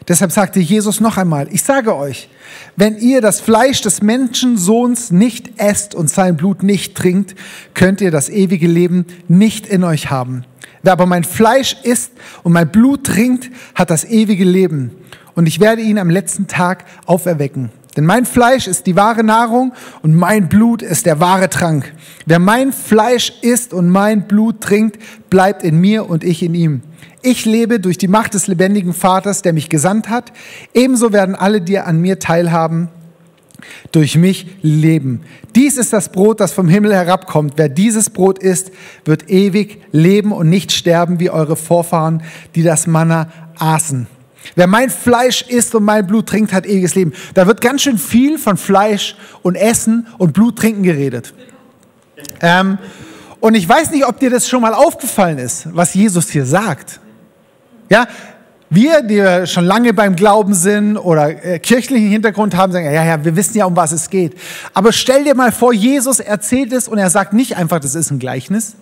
Deshalb 0.09 0.31
sagte 0.31 0.61
Jesus 0.61 1.01
noch 1.01 1.17
einmal, 1.17 1.49
ich 1.51 1.65
sage 1.65 1.97
euch, 1.97 2.29
wenn 2.77 2.97
ihr 2.97 3.21
das 3.21 3.41
Fleisch 3.41 3.81
des 3.81 4.03
Menschensohns 4.03 5.11
nicht 5.11 5.59
esst 5.61 5.97
und 5.97 6.09
sein 6.09 6.37
Blut 6.37 6.63
nicht 6.63 6.95
trinkt, 6.95 7.35
könnt 7.75 8.01
ihr 8.01 8.13
das 8.13 8.29
ewige 8.29 8.69
Leben 8.69 9.07
nicht 9.27 9.67
in 9.67 9.83
euch 9.83 10.09
haben. 10.11 10.45
Wer 10.87 10.93
aber 10.93 11.07
mein 11.07 11.25
Fleisch 11.25 11.77
isst 11.83 12.13
und 12.45 12.53
mein 12.53 12.71
Blut 12.71 13.03
trinkt, 13.03 13.51
hat 13.75 13.91
das 13.91 14.05
ewige 14.05 14.45
Leben. 14.45 14.93
Und 15.35 15.49
ich 15.49 15.59
werde 15.59 15.83
ihn 15.83 15.99
am 15.99 16.09
letzten 16.09 16.47
Tag 16.47 16.85
auferwecken. 17.07 17.71
Denn 17.97 18.05
mein 18.05 18.25
Fleisch 18.25 18.69
ist 18.69 18.87
die 18.87 18.95
wahre 18.95 19.25
Nahrung 19.25 19.73
und 20.03 20.15
mein 20.15 20.49
Blut 20.49 20.83
ist 20.83 21.05
der 21.05 21.19
wahre 21.19 21.51
Trank. 21.51 21.93
Wer 22.25 22.39
mein 22.39 22.73
Fleisch 22.73 23.33
isst 23.43 23.75
und 23.75 23.89
mein 23.89 24.29
Blut 24.29 24.61
trinkt, 24.61 25.03
bleibt 25.29 25.65
in 25.65 25.81
mir 25.81 26.09
und 26.09 26.23
ich 26.23 26.45
in 26.45 26.55
ihm. 26.55 26.83
Ich 27.21 27.45
lebe 27.45 27.81
durch 27.81 27.99
die 27.99 28.07
Macht 28.07 28.35
des 28.35 28.47
lebendigen 28.47 28.93
Vaters, 28.93 29.43
der 29.43 29.55
mich 29.55 29.69
gesandt 29.69 30.09
hat. 30.09 30.33
Ebenso 30.73 31.13
werden 31.13 31.35
alle, 31.35 31.63
die 31.63 31.81
an 31.81 32.01
mir 32.01 32.21
teilhaben, 32.21 32.91
durch 33.93 34.17
mich 34.17 34.47
leben. 34.63 35.23
Dies 35.55 35.77
ist 35.77 35.93
das 35.93 36.11
Brot, 36.11 36.41
das 36.41 36.53
vom 36.53 36.69
Himmel 36.69 36.95
herabkommt. 36.95 37.55
Wer 37.57 37.69
dieses 37.69 38.11
Brot 38.11 38.39
isst, 38.39 38.71
wird 39.05 39.31
ewig 39.31 39.83
leben 39.93 40.33
und 40.33 40.49
nicht 40.49 40.73
sterben 40.73 41.21
wie 41.21 41.31
eure 41.31 41.57
Vorfahren, 41.57 42.23
die 42.55 42.63
das 42.63 42.87
Manna 42.87 43.29
aßen. 43.59 44.07
Wer 44.55 44.67
mein 44.67 44.91
Fleisch 44.91 45.43
isst 45.43 45.75
und 45.75 45.85
mein 45.85 46.07
Blut 46.07 46.29
trinkt, 46.29 46.53
hat 46.53 46.67
ewiges 46.67 46.95
Leben. 46.95 47.13
Da 47.35 47.47
wird 47.47 47.61
ganz 47.61 47.83
schön 47.83 47.99
viel 47.99 48.39
von 48.39 48.57
Fleisch 48.57 49.17
und 49.43 49.57
Essen 49.57 50.07
und 50.19 50.33
Blut 50.33 50.57
trinken 50.57 50.83
geredet. 50.83 51.35
Ähm, 52.41 52.79
und 53.41 53.55
ich 53.55 53.69
weiß 53.69 53.91
nicht, 53.91 54.07
ob 54.07 54.19
dir 54.21 54.31
das 54.31 54.49
schon 54.49 54.63
mal 54.63 54.75
aufgefallen 54.75 55.39
ist, 55.39 55.69
was 55.75 55.95
Jesus 55.95 56.31
hier 56.31 56.47
sagt. 56.47 57.01
Ja, 57.89 58.07
wir, 58.69 59.03
die 59.03 59.47
schon 59.47 59.65
lange 59.65 59.95
beim 59.95 60.17
Glauben 60.17 60.55
sind 60.55 60.97
oder 60.97 61.45
äh, 61.45 61.59
kirchlichen 61.59 62.09
Hintergrund 62.09 62.57
haben, 62.57 62.73
sagen, 62.73 62.87
ja, 62.87 63.05
ja, 63.05 63.25
wir 63.25 63.37
wissen 63.37 63.57
ja, 63.57 63.65
um 63.65 63.77
was 63.77 63.93
es 63.93 64.11
geht. 64.11 64.35
Aber 64.75 64.93
stell 64.93 65.25
dir 65.25 65.35
mal 65.35 65.53
vor, 65.53 65.73
Jesus 65.73 66.19
erzählt 66.19 66.73
es 66.73 66.89
und 66.89 66.99
er 66.99 67.11
sagt 67.11 67.33
nicht 67.33 67.57
einfach, 67.57 67.79
das 67.79 67.95
ist 67.95 68.11
ein 68.11 68.19
Gleichnis. 68.19 68.75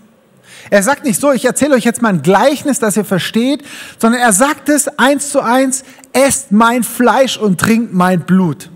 Er 0.71 0.83
sagt 0.83 1.05
nicht 1.05 1.21
so, 1.21 1.33
ich 1.33 1.45
erzähle 1.45 1.75
euch 1.75 1.85
jetzt 1.85 2.01
mal 2.01 2.09
ein 2.09 2.23
Gleichnis, 2.23 2.79
das 2.79 2.97
ihr 2.97 3.05
versteht, 3.05 3.63
sondern 3.99 4.23
er 4.23 4.33
sagt 4.33 4.71
es 4.71 4.89
eins 4.99 5.31
zu 5.31 5.41
eins, 5.41 5.85
esst 6.13 6.53
mein 6.53 6.83
Fleisch 6.83 7.37
und 7.37 7.61
trinkt 7.61 7.93
mein 7.93 8.21
Blut. 8.21 8.71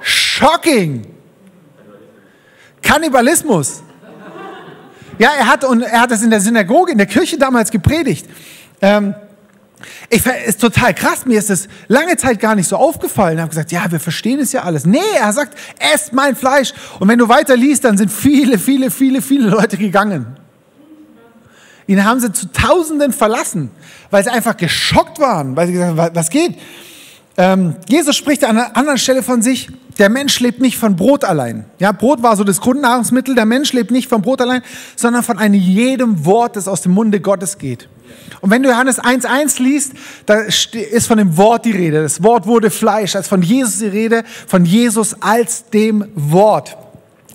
Shocking! 0.00 1.06
Kannibalismus. 2.80 3.82
Ja, 5.18 5.30
er 5.36 5.46
hat, 5.48 5.64
und 5.64 5.82
er 5.82 6.02
hat 6.02 6.12
das 6.12 6.22
in 6.22 6.30
der 6.30 6.40
Synagoge, 6.40 6.92
in 6.92 6.98
der 6.98 7.08
Kirche 7.08 7.36
damals 7.36 7.72
gepredigt. 7.72 8.26
Ähm, 8.80 9.14
Ich, 10.10 10.24
ist 10.26 10.60
total 10.60 10.94
krass, 10.94 11.26
mir 11.26 11.38
ist 11.38 11.50
es 11.50 11.68
lange 11.88 12.16
Zeit 12.16 12.40
gar 12.40 12.54
nicht 12.54 12.68
so 12.68 12.76
aufgefallen. 12.76 13.36
Ich 13.36 13.40
habe 13.40 13.50
gesagt, 13.50 13.72
ja, 13.72 13.90
wir 13.90 14.00
verstehen 14.00 14.40
es 14.40 14.52
ja 14.52 14.62
alles. 14.62 14.86
Nee, 14.86 14.98
er 15.18 15.32
sagt, 15.32 15.56
esst 15.94 16.12
mein 16.12 16.36
Fleisch. 16.36 16.72
Und 16.98 17.08
wenn 17.08 17.18
du 17.18 17.28
weiter 17.28 17.56
liest, 17.56 17.84
dann 17.84 17.96
sind 17.98 18.10
viele, 18.10 18.58
viele, 18.58 18.90
viele, 18.90 19.22
viele 19.22 19.48
Leute 19.50 19.76
gegangen. 19.76 20.36
Ihn 21.86 22.04
haben 22.04 22.20
sie 22.20 22.30
zu 22.32 22.52
Tausenden 22.52 23.12
verlassen, 23.12 23.70
weil 24.10 24.22
sie 24.22 24.30
einfach 24.30 24.56
geschockt 24.56 25.18
waren, 25.20 25.56
weil 25.56 25.66
sie 25.66 25.72
gesagt 25.72 25.96
haben, 25.96 26.14
was 26.14 26.28
geht? 26.28 26.58
Ähm, 27.38 27.76
Jesus 27.88 28.16
spricht 28.16 28.44
an 28.44 28.58
einer 28.58 28.76
anderen 28.76 28.98
Stelle 28.98 29.22
von 29.22 29.42
sich, 29.42 29.68
der 29.96 30.08
Mensch 30.08 30.40
lebt 30.40 30.60
nicht 30.60 30.76
von 30.76 30.96
Brot 30.96 31.24
allein. 31.24 31.64
Ja, 31.78 31.92
Brot 31.92 32.20
war 32.20 32.36
so 32.36 32.42
das 32.42 32.60
Grundnahrungsmittel, 32.60 33.36
der 33.36 33.46
Mensch 33.46 33.72
lebt 33.72 33.92
nicht 33.92 34.08
von 34.08 34.22
Brot 34.22 34.40
allein, 34.40 34.62
sondern 34.96 35.22
von 35.22 35.38
einem 35.38 35.54
jedem 35.54 36.24
Wort, 36.24 36.56
das 36.56 36.66
aus 36.66 36.82
dem 36.82 36.92
Munde 36.92 37.20
Gottes 37.20 37.56
geht. 37.56 37.88
Und 38.40 38.50
wenn 38.50 38.62
du 38.64 38.68
Johannes 38.68 39.00
1.1 39.00 39.62
liest, 39.62 39.92
da 40.26 40.40
ist 40.40 41.06
von 41.06 41.18
dem 41.18 41.36
Wort 41.36 41.64
die 41.64 41.70
Rede. 41.70 42.02
Das 42.02 42.22
Wort 42.24 42.46
wurde 42.46 42.70
Fleisch, 42.70 43.14
als 43.14 43.28
von 43.28 43.42
Jesus 43.42 43.78
die 43.78 43.86
Rede, 43.86 44.24
von 44.46 44.64
Jesus 44.64 45.14
als 45.20 45.68
dem 45.70 46.06
Wort. 46.14 46.76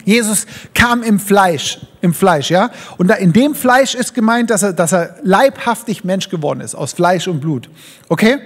Jesus 0.03 0.45
kam 0.73 1.01
im 1.01 1.17
Fleisch, 1.17 1.79
im 2.01 2.13
Fleisch, 2.13 2.49
ja. 2.49 2.71
Und 2.97 3.09
in 3.11 3.31
dem 3.31 3.55
Fleisch 3.55 3.95
ist 3.95 4.13
gemeint, 4.13 4.49
dass 4.49 4.63
er, 4.63 4.73
dass 4.73 4.91
er 4.91 5.15
leibhaftig 5.23 6.03
Mensch 6.03 6.29
geworden 6.29 6.59
ist, 6.59 6.75
aus 6.75 6.91
Fleisch 6.91 7.29
und 7.29 7.39
Blut. 7.39 7.69
Okay? 8.09 8.39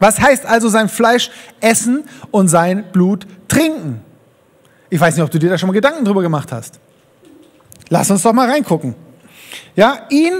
Was 0.00 0.20
heißt 0.20 0.46
also 0.46 0.68
sein 0.68 0.88
Fleisch 0.88 1.30
essen 1.60 2.04
und 2.30 2.48
sein 2.48 2.84
Blut 2.92 3.26
trinken? 3.48 4.00
Ich 4.90 5.00
weiß 5.00 5.16
nicht, 5.16 5.24
ob 5.24 5.30
du 5.30 5.38
dir 5.38 5.50
da 5.50 5.58
schon 5.58 5.66
mal 5.66 5.72
Gedanken 5.72 6.04
drüber 6.04 6.22
gemacht 6.22 6.52
hast. 6.52 6.78
Lass 7.88 8.10
uns 8.10 8.22
doch 8.22 8.32
mal 8.32 8.48
reingucken. 8.48 8.94
Ja, 9.74 10.06
ihn, 10.10 10.32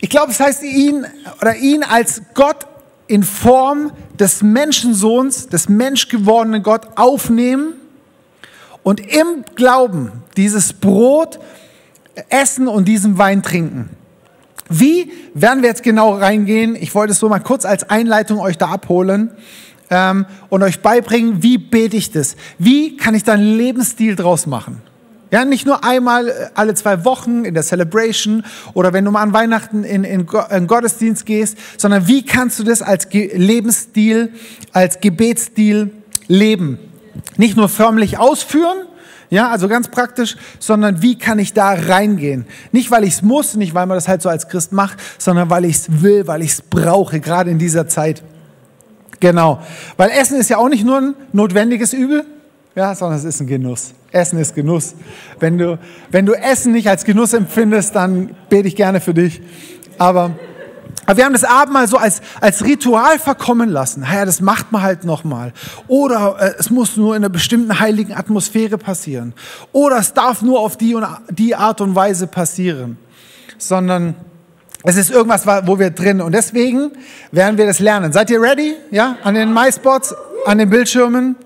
ich 0.00 0.08
glaube, 0.08 0.32
es 0.32 0.40
heißt 0.40 0.62
ihn 0.62 1.06
oder 1.40 1.56
ihn 1.56 1.82
als 1.82 2.22
Gott 2.34 2.66
in 3.06 3.22
Form 3.22 3.92
des 4.18 4.42
Menschensohns, 4.42 5.48
des 5.48 5.68
menschgewordenen 5.68 6.62
Gott 6.62 6.86
aufnehmen 6.96 7.74
und 8.82 9.00
im 9.00 9.44
Glauben 9.54 10.12
dieses 10.36 10.72
Brot 10.72 11.38
essen 12.28 12.68
und 12.68 12.86
diesen 12.86 13.18
Wein 13.18 13.42
trinken. 13.42 13.90
Wie 14.68 15.12
werden 15.34 15.62
wir 15.62 15.68
jetzt 15.68 15.82
genau 15.82 16.14
reingehen? 16.14 16.76
Ich 16.76 16.94
wollte 16.94 17.12
es 17.12 17.18
so 17.18 17.28
mal 17.28 17.40
kurz 17.40 17.64
als 17.64 17.88
Einleitung 17.88 18.40
euch 18.40 18.58
da 18.58 18.66
abholen 18.66 19.30
ähm, 19.90 20.26
und 20.48 20.62
euch 20.62 20.80
beibringen, 20.80 21.42
wie 21.42 21.58
bete 21.58 21.96
ich 21.96 22.10
das? 22.10 22.36
Wie 22.58 22.96
kann 22.96 23.14
ich 23.14 23.24
da 23.24 23.34
einen 23.34 23.56
Lebensstil 23.56 24.16
draus 24.16 24.46
machen? 24.46 24.82
Ja, 25.30 25.44
nicht 25.44 25.66
nur 25.66 25.84
einmal 25.84 26.28
äh, 26.28 26.32
alle 26.54 26.74
zwei 26.74 27.04
Wochen 27.04 27.44
in 27.44 27.54
der 27.54 27.62
Celebration 27.62 28.44
oder 28.74 28.92
wenn 28.92 29.04
du 29.04 29.10
mal 29.10 29.22
an 29.22 29.32
Weihnachten 29.32 29.84
in, 29.84 30.04
in, 30.04 30.26
in 30.50 30.66
Gottesdienst 30.66 31.26
gehst, 31.26 31.58
sondern 31.78 32.06
wie 32.06 32.24
kannst 32.24 32.58
du 32.58 32.64
das 32.64 32.82
als 32.82 33.08
Ge 33.08 33.36
Lebensstil, 33.36 34.32
als 34.72 35.00
Gebetsstil 35.00 35.90
leben? 36.28 36.78
Nicht 37.36 37.56
nur 37.56 37.68
förmlich 37.68 38.18
ausführen, 38.18 38.78
ja, 39.28 39.50
also 39.50 39.68
ganz 39.68 39.88
praktisch, 39.88 40.36
sondern 40.58 41.02
wie 41.02 41.18
kann 41.18 41.38
ich 41.38 41.52
da 41.52 41.72
reingehen? 41.72 42.46
Nicht, 42.72 42.90
weil 42.90 43.04
ich 43.04 43.14
es 43.14 43.22
muss, 43.22 43.56
nicht, 43.56 43.74
weil 43.74 43.86
man 43.86 43.96
das 43.96 44.08
halt 44.08 44.22
so 44.22 44.28
als 44.28 44.48
Christ 44.48 44.72
macht, 44.72 44.98
sondern 45.18 45.50
weil 45.50 45.64
ich 45.64 45.76
es 45.76 46.02
will, 46.02 46.26
weil 46.26 46.42
ich 46.42 46.52
es 46.52 46.62
brauche, 46.62 47.20
gerade 47.20 47.50
in 47.50 47.58
dieser 47.58 47.88
Zeit. 47.88 48.22
Genau. 49.20 49.60
Weil 49.96 50.10
Essen 50.10 50.38
ist 50.38 50.50
ja 50.50 50.58
auch 50.58 50.68
nicht 50.68 50.84
nur 50.84 50.98
ein 50.98 51.14
notwendiges 51.32 51.92
Übel, 51.92 52.24
ja, 52.74 52.94
sondern 52.94 53.18
es 53.18 53.24
ist 53.24 53.40
ein 53.40 53.46
Genuss. 53.46 53.94
Essen 54.12 54.38
ist 54.38 54.54
Genuss. 54.54 54.94
Wenn 55.40 55.58
du, 55.58 55.78
wenn 56.10 56.26
du 56.26 56.34
Essen 56.34 56.72
nicht 56.72 56.88
als 56.88 57.04
Genuss 57.04 57.32
empfindest, 57.32 57.96
dann 57.96 58.30
bete 58.48 58.68
ich 58.68 58.76
gerne 58.76 59.00
für 59.00 59.14
dich. 59.14 59.40
Aber 59.98 60.32
aber 61.04 61.18
wir 61.18 61.24
haben 61.24 61.34
das 61.34 61.44
Abendmahl 61.44 61.86
so 61.86 61.98
als, 61.98 62.20
als 62.40 62.64
Ritual 62.64 63.18
verkommen 63.18 63.70
lassen. 63.70 64.04
Ja, 64.10 64.24
das 64.24 64.40
macht 64.40 64.72
man 64.72 64.82
halt 64.82 65.04
nochmal. 65.04 65.52
Oder 65.86 66.36
äh, 66.40 66.54
es 66.58 66.70
muss 66.70 66.96
nur 66.96 67.14
in 67.14 67.22
einer 67.22 67.28
bestimmten 67.28 67.78
heiligen 67.78 68.12
Atmosphäre 68.14 68.78
passieren. 68.78 69.32
Oder 69.72 69.98
es 69.98 70.14
darf 70.14 70.42
nur 70.42 70.58
auf 70.58 70.76
die 70.76 70.94
und 70.94 71.06
die 71.30 71.54
Art 71.54 71.80
und 71.80 71.94
Weise 71.94 72.26
passieren. 72.26 72.98
Sondern 73.56 74.16
es 74.82 74.96
ist 74.96 75.10
irgendwas, 75.10 75.46
wo 75.46 75.78
wir 75.78 75.90
drin. 75.90 76.20
Und 76.20 76.32
deswegen 76.32 76.90
werden 77.30 77.56
wir 77.56 77.66
das 77.66 77.78
lernen. 77.78 78.12
Seid 78.12 78.30
ihr 78.30 78.40
ready? 78.40 78.74
Ja? 78.90 79.16
An 79.22 79.34
den 79.34 79.52
MySpots, 79.52 80.14
an 80.44 80.58
den 80.58 80.70
Bildschirmen? 80.70 81.36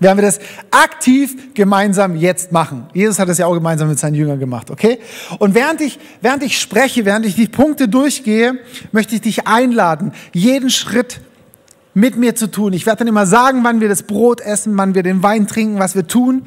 Werden 0.00 0.18
wir 0.18 0.22
das 0.22 0.40
aktiv 0.70 1.54
gemeinsam 1.54 2.16
jetzt 2.16 2.52
machen. 2.52 2.86
Jesus 2.92 3.18
hat 3.18 3.28
das 3.28 3.38
ja 3.38 3.46
auch 3.46 3.54
gemeinsam 3.54 3.88
mit 3.88 3.98
seinen 3.98 4.14
Jüngern 4.14 4.38
gemacht, 4.38 4.70
okay? 4.70 4.98
Und 5.38 5.54
während 5.54 5.80
ich, 5.80 5.98
während 6.20 6.42
ich 6.42 6.58
spreche, 6.58 7.04
während 7.04 7.26
ich 7.26 7.36
die 7.36 7.46
Punkte 7.46 7.88
durchgehe, 7.88 8.58
möchte 8.92 9.14
ich 9.14 9.20
dich 9.20 9.46
einladen, 9.46 10.12
jeden 10.32 10.70
Schritt 10.70 11.20
mit 11.94 12.16
mir 12.16 12.34
zu 12.34 12.50
tun. 12.50 12.72
Ich 12.72 12.86
werde 12.86 13.00
dann 13.00 13.08
immer 13.08 13.26
sagen, 13.26 13.62
wann 13.62 13.80
wir 13.80 13.88
das 13.88 14.02
Brot 14.02 14.40
essen, 14.40 14.76
wann 14.76 14.94
wir 14.94 15.04
den 15.04 15.22
Wein 15.22 15.46
trinken, 15.46 15.78
was 15.78 15.94
wir 15.94 16.06
tun. 16.06 16.42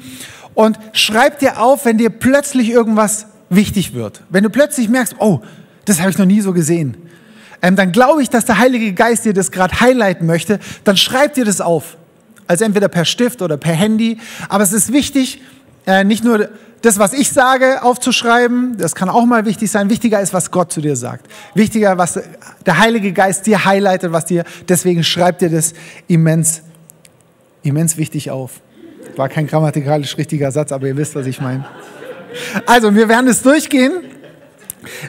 Und 0.54 0.78
schreib 0.92 1.38
dir 1.38 1.60
auf, 1.60 1.86
wenn 1.86 1.96
dir 1.96 2.10
plötzlich 2.10 2.68
irgendwas 2.68 3.26
wichtig 3.48 3.94
wird. 3.94 4.22
Wenn 4.28 4.44
du 4.44 4.50
plötzlich 4.50 4.88
merkst, 4.88 5.16
oh, 5.20 5.40
das 5.86 6.00
habe 6.00 6.10
ich 6.10 6.18
noch 6.18 6.26
nie 6.26 6.42
so 6.42 6.52
gesehen. 6.52 6.96
Ähm, 7.62 7.76
dann 7.76 7.92
glaube 7.92 8.22
ich, 8.22 8.28
dass 8.28 8.44
der 8.44 8.58
Heilige 8.58 8.92
Geist 8.92 9.24
dir 9.24 9.32
das 9.32 9.50
gerade 9.50 9.80
highlighten 9.80 10.26
möchte. 10.26 10.58
Dann 10.84 10.96
schreib 10.96 11.34
dir 11.34 11.44
das 11.44 11.60
auf. 11.60 11.96
Also 12.48 12.64
entweder 12.64 12.88
per 12.88 13.04
Stift 13.04 13.42
oder 13.42 13.56
per 13.56 13.74
Handy. 13.74 14.18
Aber 14.48 14.64
es 14.64 14.72
ist 14.72 14.92
wichtig, 14.92 15.40
äh, 15.86 16.02
nicht 16.02 16.24
nur 16.24 16.48
das, 16.82 16.98
was 16.98 17.12
ich 17.12 17.30
sage, 17.30 17.82
aufzuschreiben. 17.82 18.76
Das 18.78 18.94
kann 18.94 19.08
auch 19.08 19.24
mal 19.24 19.44
wichtig 19.44 19.70
sein. 19.70 19.90
Wichtiger 19.90 20.20
ist, 20.20 20.32
was 20.32 20.50
Gott 20.50 20.72
zu 20.72 20.80
dir 20.80 20.96
sagt. 20.96 21.26
Wichtiger, 21.54 21.98
was 21.98 22.20
der 22.66 22.78
Heilige 22.78 23.12
Geist 23.12 23.46
dir 23.46 23.64
highlightet, 23.64 24.12
was 24.12 24.24
dir, 24.24 24.44
deswegen 24.68 25.04
schreibt 25.04 25.42
dir 25.42 25.50
das 25.50 25.74
immens, 26.06 26.62
immens 27.62 27.96
wichtig 27.96 28.30
auf. 28.30 28.60
War 29.16 29.28
kein 29.28 29.46
grammatikalisch 29.46 30.16
richtiger 30.16 30.50
Satz, 30.50 30.72
aber 30.72 30.86
ihr 30.86 30.96
wisst, 30.96 31.14
was 31.14 31.26
ich 31.26 31.40
meine. 31.40 31.66
Also, 32.66 32.94
wir 32.94 33.08
werden 33.08 33.28
es 33.28 33.42
durchgehen. 33.42 33.92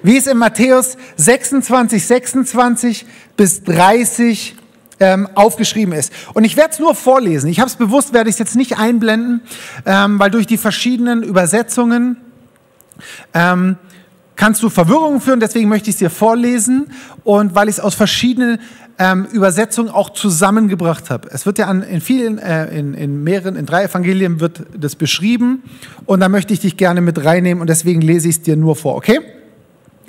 Wie 0.01 0.17
es 0.17 0.27
in 0.27 0.37
Matthäus 0.37 0.97
26, 1.17 2.05
26 2.05 3.05
bis 3.37 3.63
30 3.63 4.55
ähm, 4.99 5.27
aufgeschrieben 5.35 5.93
ist. 5.93 6.11
Und 6.33 6.43
ich 6.43 6.57
werde 6.57 6.71
es 6.73 6.79
nur 6.79 6.95
vorlesen. 6.95 7.49
Ich 7.49 7.59
habe 7.59 7.69
es 7.69 7.75
bewusst, 7.75 8.13
werde 8.13 8.29
ich 8.29 8.35
es 8.35 8.39
jetzt 8.39 8.55
nicht 8.55 8.77
einblenden, 8.77 9.41
ähm, 9.85 10.19
weil 10.19 10.31
durch 10.31 10.47
die 10.47 10.57
verschiedenen 10.57 11.23
Übersetzungen 11.23 12.17
ähm, 13.33 13.77
kannst 14.35 14.63
du 14.63 14.69
Verwirrungen 14.69 15.21
führen. 15.21 15.39
Deswegen 15.39 15.69
möchte 15.69 15.89
ich 15.89 15.95
es 15.95 15.99
dir 15.99 16.09
vorlesen 16.09 16.91
und 17.23 17.55
weil 17.55 17.69
ich 17.69 17.75
es 17.75 17.79
aus 17.79 17.95
verschiedenen 17.95 18.59
ähm, 18.97 19.25
Übersetzungen 19.31 19.89
auch 19.89 20.09
zusammengebracht 20.11 21.09
habe. 21.09 21.29
Es 21.31 21.45
wird 21.45 21.57
ja 21.57 21.67
an, 21.67 21.83
in 21.83 22.01
vielen, 22.01 22.37
äh, 22.37 22.67
in, 22.77 22.93
in 22.93 23.23
mehreren, 23.23 23.55
in 23.55 23.65
drei 23.65 23.85
Evangelien 23.85 24.41
wird 24.41 24.63
das 24.77 24.95
beschrieben 24.95 25.63
und 26.05 26.19
da 26.19 26.27
möchte 26.27 26.53
ich 26.53 26.59
dich 26.59 26.75
gerne 26.75 26.99
mit 26.99 27.23
reinnehmen 27.23 27.61
und 27.61 27.69
deswegen 27.69 28.01
lese 28.01 28.27
ich 28.27 28.35
es 28.35 28.41
dir 28.41 28.57
nur 28.57 28.75
vor, 28.75 28.95
okay? 28.95 29.21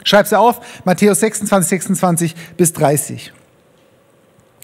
Schreib 0.03 0.27
es 0.27 0.33
auf, 0.33 0.61
Matthäus 0.85 1.21
26, 1.21 1.69
26 1.69 2.35
bis 2.57 2.73
30. 2.73 3.33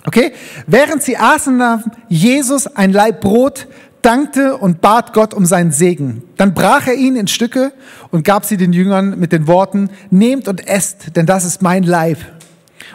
Okay? 0.07 0.33
Während 0.67 1.03
sie 1.03 1.17
aßen, 1.17 1.57
nahm 1.57 1.85
Jesus 2.09 2.67
ein 2.69 2.93
Laib 2.93 3.21
Brot, 3.21 3.67
dankte 4.03 4.57
und 4.57 4.81
bat 4.81 5.13
Gott 5.13 5.35
um 5.35 5.47
seinen 5.47 5.73
Segen. 5.73 6.23
Dann 6.37 6.55
brach 6.55 6.87
er 6.87 6.95
ihn 6.95 7.17
in 7.17 7.27
Stücke 7.27 7.73
und 8.13 8.25
gab 8.25 8.45
sie 8.45 8.57
den 8.57 8.73
Jüngern 8.73 9.19
mit 9.19 9.33
den 9.33 9.49
Worten, 9.49 9.91
nehmt 10.11 10.47
und 10.47 10.67
esst, 10.69 11.17
denn 11.17 11.27
das 11.27 11.45
ist 11.45 11.61
mein 11.61 11.83
Leib. 11.83 12.19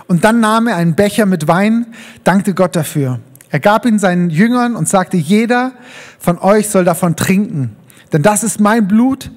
Und 0.08 0.24
dann 0.24 0.40
nahm 0.40 0.68
er 0.68 0.78
einen 0.78 0.96
Becher 0.96 1.26
mit 1.26 1.50
Wein, 1.50 1.88
dankte 2.24 2.54
Gott 2.54 2.78
dafür. 2.78 3.20
Er 3.50 3.60
gab 3.60 3.86
ihn 3.86 4.00
seinen 4.00 4.30
Jüngern 4.30 4.78
und 4.78 4.88
sagte, 4.88 5.18
jeder 5.18 5.74
von 6.18 6.38
euch 6.40 6.70
soll 6.70 6.86
davon 6.86 7.18
trinken, 7.18 7.76
denn 8.14 8.22
das 8.22 8.44
ist 8.44 8.62
mein 8.62 8.88
Blut, 8.88 9.32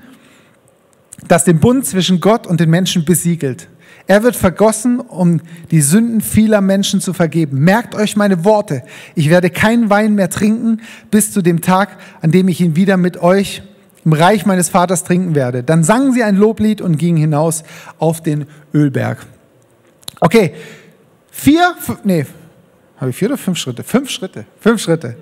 das 1.26 1.42
den 1.44 1.58
Bund 1.58 1.86
zwischen 1.86 2.20
Gott 2.20 2.46
und 2.46 2.60
den 2.60 2.70
Menschen 2.70 3.04
besiegelt. 3.04 3.68
Er 4.06 4.22
wird 4.22 4.36
vergossen, 4.36 5.00
um 5.00 5.40
die 5.70 5.80
Sünden 5.80 6.20
vieler 6.20 6.60
Menschen 6.60 7.00
zu 7.00 7.14
vergeben. 7.14 7.60
Merkt 7.60 7.94
euch 7.94 8.16
meine 8.16 8.44
Worte. 8.44 8.82
Ich 9.14 9.30
werde 9.30 9.48
keinen 9.48 9.88
Wein 9.88 10.14
mehr 10.14 10.28
trinken 10.28 10.82
bis 11.10 11.32
zu 11.32 11.40
dem 11.40 11.62
Tag, 11.62 11.96
an 12.20 12.30
dem 12.30 12.48
ich 12.48 12.60
ihn 12.60 12.76
wieder 12.76 12.98
mit 12.98 13.16
euch 13.22 13.62
im 14.04 14.12
Reich 14.12 14.44
meines 14.44 14.68
Vaters 14.68 15.04
trinken 15.04 15.34
werde. 15.34 15.62
Dann 15.62 15.84
sangen 15.84 16.12
sie 16.12 16.22
ein 16.22 16.36
Loblied 16.36 16.82
und 16.82 16.98
gingen 16.98 17.16
hinaus 17.16 17.62
auf 17.98 18.22
den 18.22 18.46
Ölberg. 18.74 19.24
Okay, 20.20 20.52
vier, 21.30 21.74
nee, 22.04 22.26
habe 22.98 23.10
ich 23.10 23.16
vier 23.16 23.28
oder 23.28 23.38
fünf 23.38 23.58
Schritte? 23.58 23.82
Fünf 23.82 24.10
Schritte, 24.10 24.44
fünf 24.60 24.82
Schritte. 24.82 25.16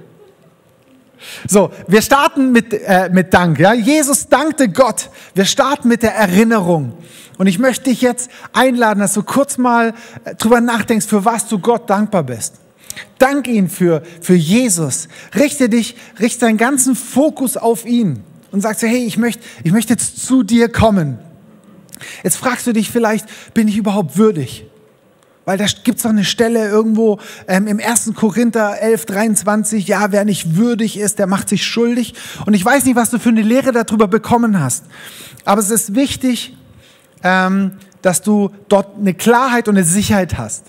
So, 1.49 1.71
wir 1.89 2.03
starten 2.03 2.53
mit, 2.53 2.73
äh, 2.73 3.09
mit 3.13 3.33
Dank. 3.33 3.59
Ja? 3.59 3.73
Jesus 3.73 4.29
dankte 4.29 4.69
Gott. 4.69 5.11
Wir 5.35 5.45
starten 5.45 5.89
mit 5.89 6.03
der 6.03 6.15
Erinnerung. 6.15 6.95
Und 7.39 7.47
ich 7.47 7.59
möchte 7.59 7.91
dich 7.91 8.03
jetzt 8.03 8.31
einladen, 8.53 9.01
dass 9.01 9.15
du 9.15 9.23
kurz 9.23 9.59
mal 9.59 9.95
äh, 10.25 10.35
drüber 10.35 10.61
nachdenkst, 10.61 11.07
für 11.07 11.25
was 11.25 11.49
du 11.49 11.59
Gott 11.59 11.89
dankbar 11.89 12.23
bist. 12.25 12.55
Dank 13.19 13.49
ihn 13.49 13.69
für, 13.69 14.03
für 14.21 14.35
Jesus. 14.35 15.09
Richte 15.35 15.69
dich, 15.69 15.97
richte 16.21 16.47
deinen 16.47 16.59
ganzen 16.59 16.95
Fokus 16.95 17.57
auf 17.57 17.87
ihn 17.87 18.23
und 18.51 18.61
sagst, 18.61 18.83
hey, 18.83 19.05
ich 19.05 19.17
möchte, 19.17 19.43
ich 19.65 19.73
möchte 19.73 19.95
jetzt 19.95 20.25
zu 20.25 20.43
dir 20.43 20.69
kommen. 20.69 21.19
Jetzt 22.23 22.37
fragst 22.37 22.67
du 22.67 22.73
dich 22.73 22.91
vielleicht, 22.91 23.27
bin 23.55 23.69
ich 23.69 23.77
überhaupt 23.77 24.17
würdig? 24.17 24.67
Weil 25.45 25.59
da 25.59 25.67
gibt 25.83 25.97
es 25.97 26.05
doch 26.05 26.11
eine 26.11 26.25
Stelle 26.25 26.69
irgendwo 26.69 27.19
ähm, 27.49 27.67
im 27.67 27.81
1. 27.81 28.13
Korinther 28.15 28.81
11, 28.81 29.07
23, 29.07 29.89
ja, 29.89 30.13
wer 30.13 30.25
nicht 30.25 30.57
würdig 30.57 30.99
ist, 30.99 31.19
der 31.19 31.27
macht 31.27 31.49
sich 31.49 31.67
schuldig. 31.67 32.15
Und 32.47 32.55
ich 32.55 32.65
weiß 32.65 32.85
nicht, 32.85 32.95
was 32.95 33.11
du 33.11 33.19
für 33.19 33.31
eine 33.31 33.43
Lehre 33.43 33.73
darüber 33.73 34.07
bekommen 34.07 34.61
hast. 34.61 34.85
Aber 35.45 35.61
es 35.61 35.71
ist 35.71 35.95
wichtig, 35.97 36.57
ähm, 37.25 37.73
dass 38.03 38.23
du 38.23 38.51
dort 38.69 38.99
eine 38.99 39.15
Klarheit 39.15 39.69
und 39.69 39.77
eine 39.77 39.85
Sicherheit 39.85 40.39
hast. 40.39 40.67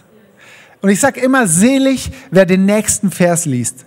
Und 0.81 0.89
ich 0.89 0.99
sage 0.99 1.21
immer, 1.21 1.47
selig, 1.47 2.11
wer 2.31 2.45
den 2.45 2.65
nächsten 2.65 3.11
Vers 3.11 3.45
liest. 3.45 3.85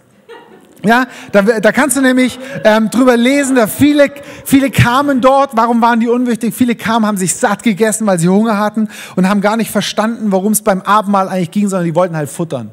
Ja, 0.87 1.09
da, 1.33 1.43
da 1.43 1.73
kannst 1.73 1.97
du 1.97 2.01
nämlich 2.01 2.39
ähm, 2.63 2.91
drüber 2.91 3.17
lesen, 3.17 3.57
da 3.57 3.67
viele, 3.67 4.09
viele 4.45 4.71
kamen 4.71 5.21
dort, 5.21 5.51
warum 5.57 5.83
waren 5.83 5.99
die 5.99 6.07
unwichtig? 6.07 6.55
Viele 6.55 6.77
kamen, 6.77 7.05
haben 7.05 7.17
sich 7.17 7.35
satt 7.35 7.65
gegessen, 7.65 8.07
weil 8.07 8.21
sie 8.21 8.29
Hunger 8.29 8.57
hatten 8.59 8.89
und 9.17 9.29
haben 9.29 9.41
gar 9.41 9.57
nicht 9.57 9.73
verstanden, 9.73 10.31
worum 10.31 10.53
es 10.53 10.63
beim 10.63 10.83
Abendmahl 10.83 11.29
eigentlich 11.29 11.51
ging, 11.51 11.69
sondern 11.69 11.87
die 11.87 11.95
wollten 11.97 12.17
halt 12.17 12.31
futtern. 12.31 12.71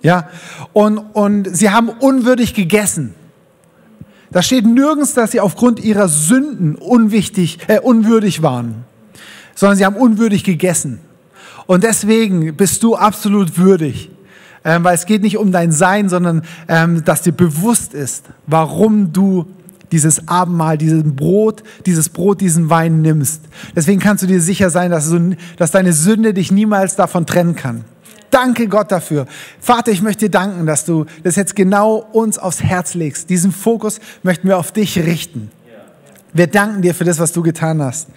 Ja, 0.00 0.28
und, 0.72 0.98
und 0.98 1.56
sie 1.56 1.70
haben 1.70 1.88
unwürdig 1.88 2.54
gegessen. 2.54 3.16
Da 4.30 4.42
steht 4.42 4.64
nirgends, 4.64 5.14
dass 5.14 5.32
sie 5.32 5.40
aufgrund 5.40 5.80
ihrer 5.80 6.06
Sünden 6.06 6.76
unwichtig, 6.76 7.58
äh, 7.66 7.80
unwürdig 7.80 8.42
waren, 8.42 8.84
sondern 9.56 9.76
sie 9.76 9.84
haben 9.84 9.96
unwürdig 9.96 10.44
gegessen. 10.44 11.00
Und 11.66 11.82
deswegen 11.82 12.56
bist 12.56 12.84
du 12.84 12.94
absolut 12.94 13.58
würdig 13.58 14.10
ähm, 14.66 14.82
weil 14.82 14.96
es 14.96 15.06
geht 15.06 15.22
nicht 15.22 15.38
um 15.38 15.52
dein 15.52 15.70
Sein, 15.70 16.08
sondern 16.08 16.42
ähm, 16.66 17.04
dass 17.04 17.22
dir 17.22 17.32
bewusst 17.32 17.94
ist, 17.94 18.24
warum 18.46 19.12
du 19.12 19.46
dieses 19.92 20.26
Abendmahl, 20.26 20.76
diesen 20.76 21.14
Brot, 21.14 21.62
dieses 21.86 22.08
Brot, 22.08 22.40
diesen 22.40 22.68
Wein 22.68 23.00
nimmst. 23.00 23.42
Deswegen 23.76 24.00
kannst 24.00 24.24
du 24.24 24.26
dir 24.26 24.40
sicher 24.40 24.68
sein, 24.68 24.90
dass, 24.90 25.08
du, 25.08 25.36
dass 25.56 25.70
deine 25.70 25.92
Sünde 25.92 26.34
dich 26.34 26.50
niemals 26.50 26.96
davon 26.96 27.24
trennen 27.24 27.54
kann. 27.54 27.84
Danke 28.30 28.66
Gott 28.66 28.90
dafür. 28.90 29.26
Vater, 29.60 29.92
ich 29.92 30.02
möchte 30.02 30.26
dir 30.26 30.32
danken, 30.32 30.66
dass 30.66 30.84
du 30.84 31.06
das 31.22 31.36
jetzt 31.36 31.54
genau 31.54 32.04
uns 32.12 32.36
aufs 32.36 32.60
Herz 32.60 32.94
legst. 32.94 33.30
Diesen 33.30 33.52
Fokus 33.52 34.00
möchten 34.24 34.48
wir 34.48 34.58
auf 34.58 34.72
dich 34.72 34.98
richten. 34.98 35.52
Wir 36.32 36.48
danken 36.48 36.82
dir 36.82 36.92
für 36.92 37.04
das, 37.04 37.20
was 37.20 37.32
du 37.32 37.42
getan 37.42 37.80
hast. 37.80 38.08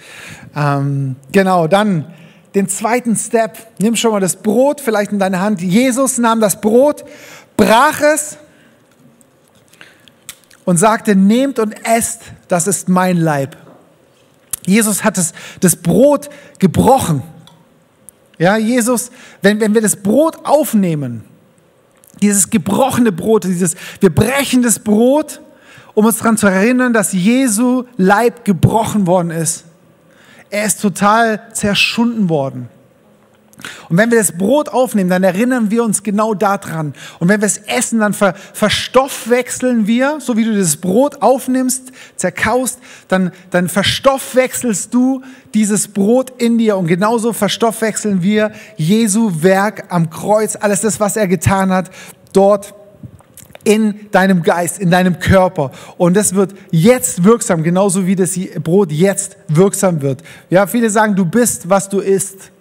Ähm, 0.56 1.16
genau, 1.32 1.68
dann 1.68 2.06
den 2.56 2.68
zweiten 2.68 3.16
Step. 3.16 3.58
Nimm 3.80 3.96
schon 3.96 4.12
mal 4.12 4.20
das 4.20 4.36
Brot 4.36 4.82
vielleicht 4.82 5.12
in 5.12 5.20
deine 5.20 5.40
Hand. 5.40 5.62
Jesus 5.62 6.18
nahm 6.18 6.40
das 6.40 6.60
Brot, 6.62 7.06
brach 7.58 8.02
es 8.02 8.38
und 10.66 10.78
sagte, 10.78 11.16
nehmt 11.16 11.60
und 11.60 11.74
esst, 11.86 12.22
das 12.48 12.68
ist 12.68 12.90
mein 12.90 13.18
Leib. 13.18 13.58
Jesus 14.66 15.04
hat 15.04 15.18
das, 15.18 15.34
das 15.60 15.76
Brot 15.76 16.30
gebrochen. 16.60 17.24
Ja, 18.38 18.58
Jesus, 18.58 19.12
wenn, 19.42 19.60
wenn 19.60 19.74
wir 19.74 19.82
das 19.82 19.96
Brot 19.96 20.38
aufnehmen, 20.46 21.24
dieses 22.22 22.50
gebrochene 22.50 23.12
Brot, 23.12 23.46
dieses, 23.46 23.76
wir 24.00 24.14
brechen 24.14 24.62
das 24.62 24.80
Brot, 24.80 25.42
um 25.94 26.06
uns 26.06 26.18
daran 26.18 26.38
zu 26.38 26.48
erinnern, 26.48 26.94
dass 26.94 27.14
Jesu 27.14 27.86
Leib 27.98 28.46
gebrochen 28.46 29.08
worden 29.08 29.32
ist 29.32 29.66
er 30.50 30.66
ist 30.66 30.82
total 30.82 31.42
zerschunden 31.54 32.30
worden. 32.30 32.70
Und 33.90 33.98
wenn 33.98 34.10
wir 34.10 34.18
das 34.18 34.38
Brot 34.38 34.70
aufnehmen, 34.70 35.10
dann 35.10 35.24
erinnern 35.24 35.70
wir 35.70 35.84
uns 35.84 36.04
genau 36.04 36.34
daran. 36.34 36.94
Und 37.20 37.28
wenn 37.28 37.42
wir 37.42 37.46
es 37.46 37.58
essen, 37.58 38.00
dann 38.00 38.14
ver 38.14 38.34
verstoffwechseln 38.54 39.86
wir, 39.86 40.20
so 40.22 40.38
wie 40.38 40.46
du 40.46 40.58
das 40.58 40.78
Brot 40.78 41.22
aufnimmst, 41.22 41.92
zerkaust, 42.16 42.80
dann, 43.10 43.32
dann 43.50 43.68
verstoffwechselst 43.68 44.94
du 44.94 45.24
dieses 45.54 45.90
Brot 45.90 46.32
in 46.38 46.58
dir. 46.58 46.78
Und 46.78 46.88
genauso 46.88 47.34
verstoffwechseln 47.34 48.22
wir 48.22 48.52
Jesu 48.78 49.42
Werk 49.42 49.86
am 49.90 50.10
Kreuz, 50.10 50.56
alles 50.56 50.82
das, 50.82 51.00
was 51.00 51.18
er 51.18 51.28
getan 51.28 51.72
hat, 51.72 51.90
dort 52.32 52.74
in 53.64 54.10
deinem 54.12 54.42
Geist, 54.42 54.80
in 54.80 54.90
deinem 54.90 55.20
Körper. 55.20 55.72
Und 55.98 56.16
das 56.16 56.34
wird 56.34 56.54
jetzt 56.72 57.24
wirksam, 57.24 57.64
genauso 57.64 58.08
wie 58.08 58.16
das 58.16 58.38
Brot 58.64 58.92
jetzt 58.92 59.38
wirksam 59.48 60.02
wird. 60.02 60.24
Ja, 60.50 60.66
viele 60.68 60.90
sagen, 60.90 61.16
du 61.16 61.26
bist, 61.26 61.70
was 61.70 61.90
du 61.90 62.00
isst. 62.00 62.52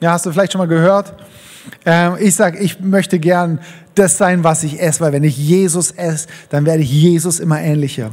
Ja, 0.00 0.12
hast 0.12 0.26
du 0.26 0.32
vielleicht 0.32 0.52
schon 0.52 0.58
mal 0.60 0.68
gehört? 0.68 1.14
Ähm, 1.84 2.14
ich 2.20 2.34
sage, 2.34 2.58
ich 2.58 2.80
möchte 2.80 3.18
gern 3.18 3.60
das 3.94 4.16
sein, 4.16 4.44
was 4.44 4.62
ich 4.62 4.80
esse, 4.80 5.00
weil 5.00 5.12
wenn 5.12 5.24
ich 5.24 5.36
Jesus 5.36 5.90
esse, 5.92 6.28
dann 6.50 6.66
werde 6.66 6.82
ich 6.82 6.90
Jesus 6.90 7.40
immer 7.40 7.60
ähnlicher. 7.60 8.10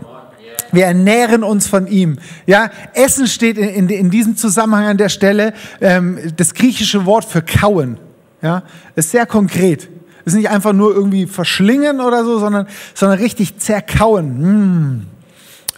Wir 0.72 0.86
ernähren 0.86 1.44
uns 1.44 1.68
von 1.68 1.88
ihm. 1.88 2.18
Ja, 2.48 2.70
Essen 2.94 3.28
steht 3.28 3.58
in, 3.58 3.70
in, 3.70 3.90
in 3.90 4.10
diesem 4.10 4.36
Zusammenhang 4.36 4.86
an 4.88 4.98
der 4.98 5.10
Stelle 5.10 5.54
ähm, 5.80 6.18
das 6.36 6.54
griechische 6.54 7.06
Wort 7.06 7.26
für 7.26 7.42
kauen. 7.42 7.98
Ja, 8.42 8.64
ist 8.96 9.12
sehr 9.12 9.26
konkret 9.26 9.90
ist 10.26 10.34
nicht 10.34 10.50
einfach 10.50 10.74
nur 10.74 10.94
irgendwie 10.94 11.28
verschlingen 11.28 12.02
oder 12.02 12.26
so, 12.26 12.40
sondern, 12.40 12.68
sondern 12.94 13.20
richtig 13.20 13.58
zerkauen. 13.60 14.98
Mm. 14.98 15.08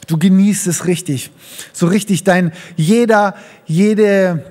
Du 0.07 0.17
genießt 0.17 0.67
es 0.67 0.87
richtig. 0.87 1.31
So 1.73 1.87
richtig 1.87 2.23
dein, 2.23 2.53
jeder, 2.77 3.35
jede 3.65 4.45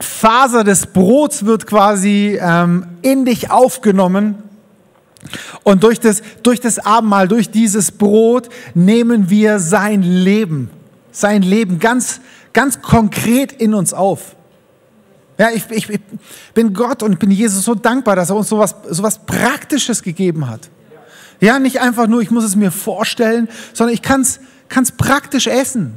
Faser 0.00 0.64
des 0.64 0.86
Brots 0.86 1.44
wird 1.44 1.66
quasi 1.66 2.38
ähm, 2.40 2.86
in 3.02 3.26
dich 3.26 3.50
aufgenommen. 3.50 4.36
Und 5.62 5.82
durch 5.84 6.00
das, 6.00 6.22
durch 6.42 6.60
das 6.60 6.78
Abendmahl, 6.78 7.28
durch 7.28 7.50
dieses 7.50 7.92
Brot 7.92 8.48
nehmen 8.74 9.30
wir 9.30 9.58
sein 9.58 10.02
Leben, 10.02 10.70
sein 11.12 11.42
Leben 11.42 11.78
ganz, 11.78 12.20
ganz 12.52 12.82
konkret 12.82 13.52
in 13.52 13.74
uns 13.74 13.94
auf. 13.94 14.36
Ja, 15.38 15.50
ich, 15.50 15.64
ich, 15.70 15.90
ich 15.90 16.00
bin 16.54 16.72
Gott 16.72 17.02
und 17.02 17.18
bin 17.18 17.30
Jesus 17.30 17.64
so 17.64 17.74
dankbar, 17.74 18.16
dass 18.16 18.30
er 18.30 18.36
uns 18.36 18.48
sowas, 18.48 18.74
sowas 18.88 19.26
Praktisches 19.26 20.02
gegeben 20.02 20.48
hat. 20.48 20.70
Ja, 21.40 21.58
nicht 21.58 21.80
einfach 21.80 22.06
nur, 22.06 22.20
ich 22.22 22.30
muss 22.30 22.44
es 22.44 22.56
mir 22.56 22.70
vorstellen, 22.70 23.48
sondern 23.72 23.94
ich 23.94 24.02
kann 24.02 24.22
es 24.22 24.92
praktisch 24.96 25.46
essen. 25.46 25.94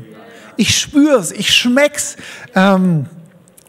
Ich 0.58 0.78
spüre 0.78 1.20
es, 1.20 1.32
ich 1.32 1.54
schmeck's. 1.54 2.18
Ähm, 2.56 3.06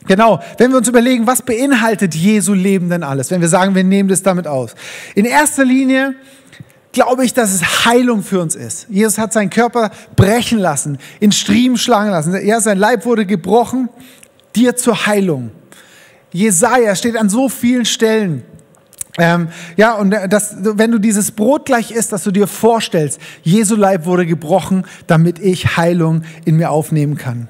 genau, 0.07 0.41
wenn 0.57 0.71
wir 0.71 0.79
uns 0.79 0.89
überlegen, 0.89 1.27
was 1.27 1.43
beinhaltet 1.43 2.15
Jesu 2.15 2.55
Leben 2.55 2.89
denn 2.89 3.03
alles, 3.03 3.31
wenn 3.31 3.43
wir 3.43 3.49
sagen, 3.49 3.75
wir 3.75 3.85
nehmen 3.85 4.09
das 4.09 4.23
damit 4.23 4.47
aus. 4.47 4.75
In 5.15 5.27
erster 5.27 5.65
Linie 5.65 6.15
glaube 6.93 7.25
ich, 7.27 7.35
dass 7.35 7.53
es 7.53 7.85
Heilung 7.85 8.23
für 8.23 8.41
uns 8.41 8.57
ist. 8.57 8.87
Jesus 8.89 9.19
hat 9.19 9.35
seinen 9.35 9.51
Körper 9.51 9.91
brechen 10.17 10.59
lassen, 10.59 10.99
in 11.21 11.31
Striemen 11.31 11.77
schlagen 11.77 12.11
lassen. 12.11 12.35
Ja, 12.45 12.61
sein 12.61 12.79
Leib 12.79 13.05
wurde 13.05 13.27
gebrochen, 13.27 13.91
dir 14.57 14.75
zur 14.75 15.07
Heilung. 15.07 15.51
Jesaja 16.33 16.95
steht 16.95 17.17
an 17.17 17.29
so 17.29 17.49
vielen 17.49 17.85
Stellen. 17.85 18.43
Ähm, 19.19 19.49
ja, 19.77 19.95
und 19.95 20.14
das, 20.29 20.57
wenn 20.61 20.93
du 20.93 20.99
dieses 20.99 21.33
Brot 21.33 21.67
gleich 21.67 21.91
isst, 21.91 22.12
dass 22.12 22.23
du 22.23 22.31
dir 22.31 22.47
vorstellst, 22.47 23.21
Jesu 23.43 23.75
Leib 23.75 24.07
wurde 24.07 24.27
gebrochen, 24.27 24.85
damit 25.09 25.41
ich 25.41 25.77
Heilung 25.77 26.23
in 26.45 26.57
mir 26.57 26.71
aufnehmen 26.71 27.17
kann. 27.17 27.49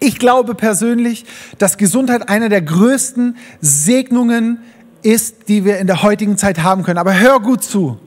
Ich 0.00 0.18
glaube 0.18 0.54
persönlich, 0.54 1.24
dass 1.58 1.78
Gesundheit 1.78 2.28
einer 2.28 2.48
der 2.48 2.60
größten 2.60 3.36
Segnungen 3.60 4.58
ist, 5.02 5.48
die 5.48 5.64
wir 5.64 5.78
in 5.78 5.86
der 5.86 6.02
heutigen 6.02 6.36
Zeit 6.36 6.62
haben 6.62 6.82
können. 6.82 6.98
Aber 6.98 7.18
hör 7.18 7.40
gut 7.40 7.62
zu. 7.64 7.98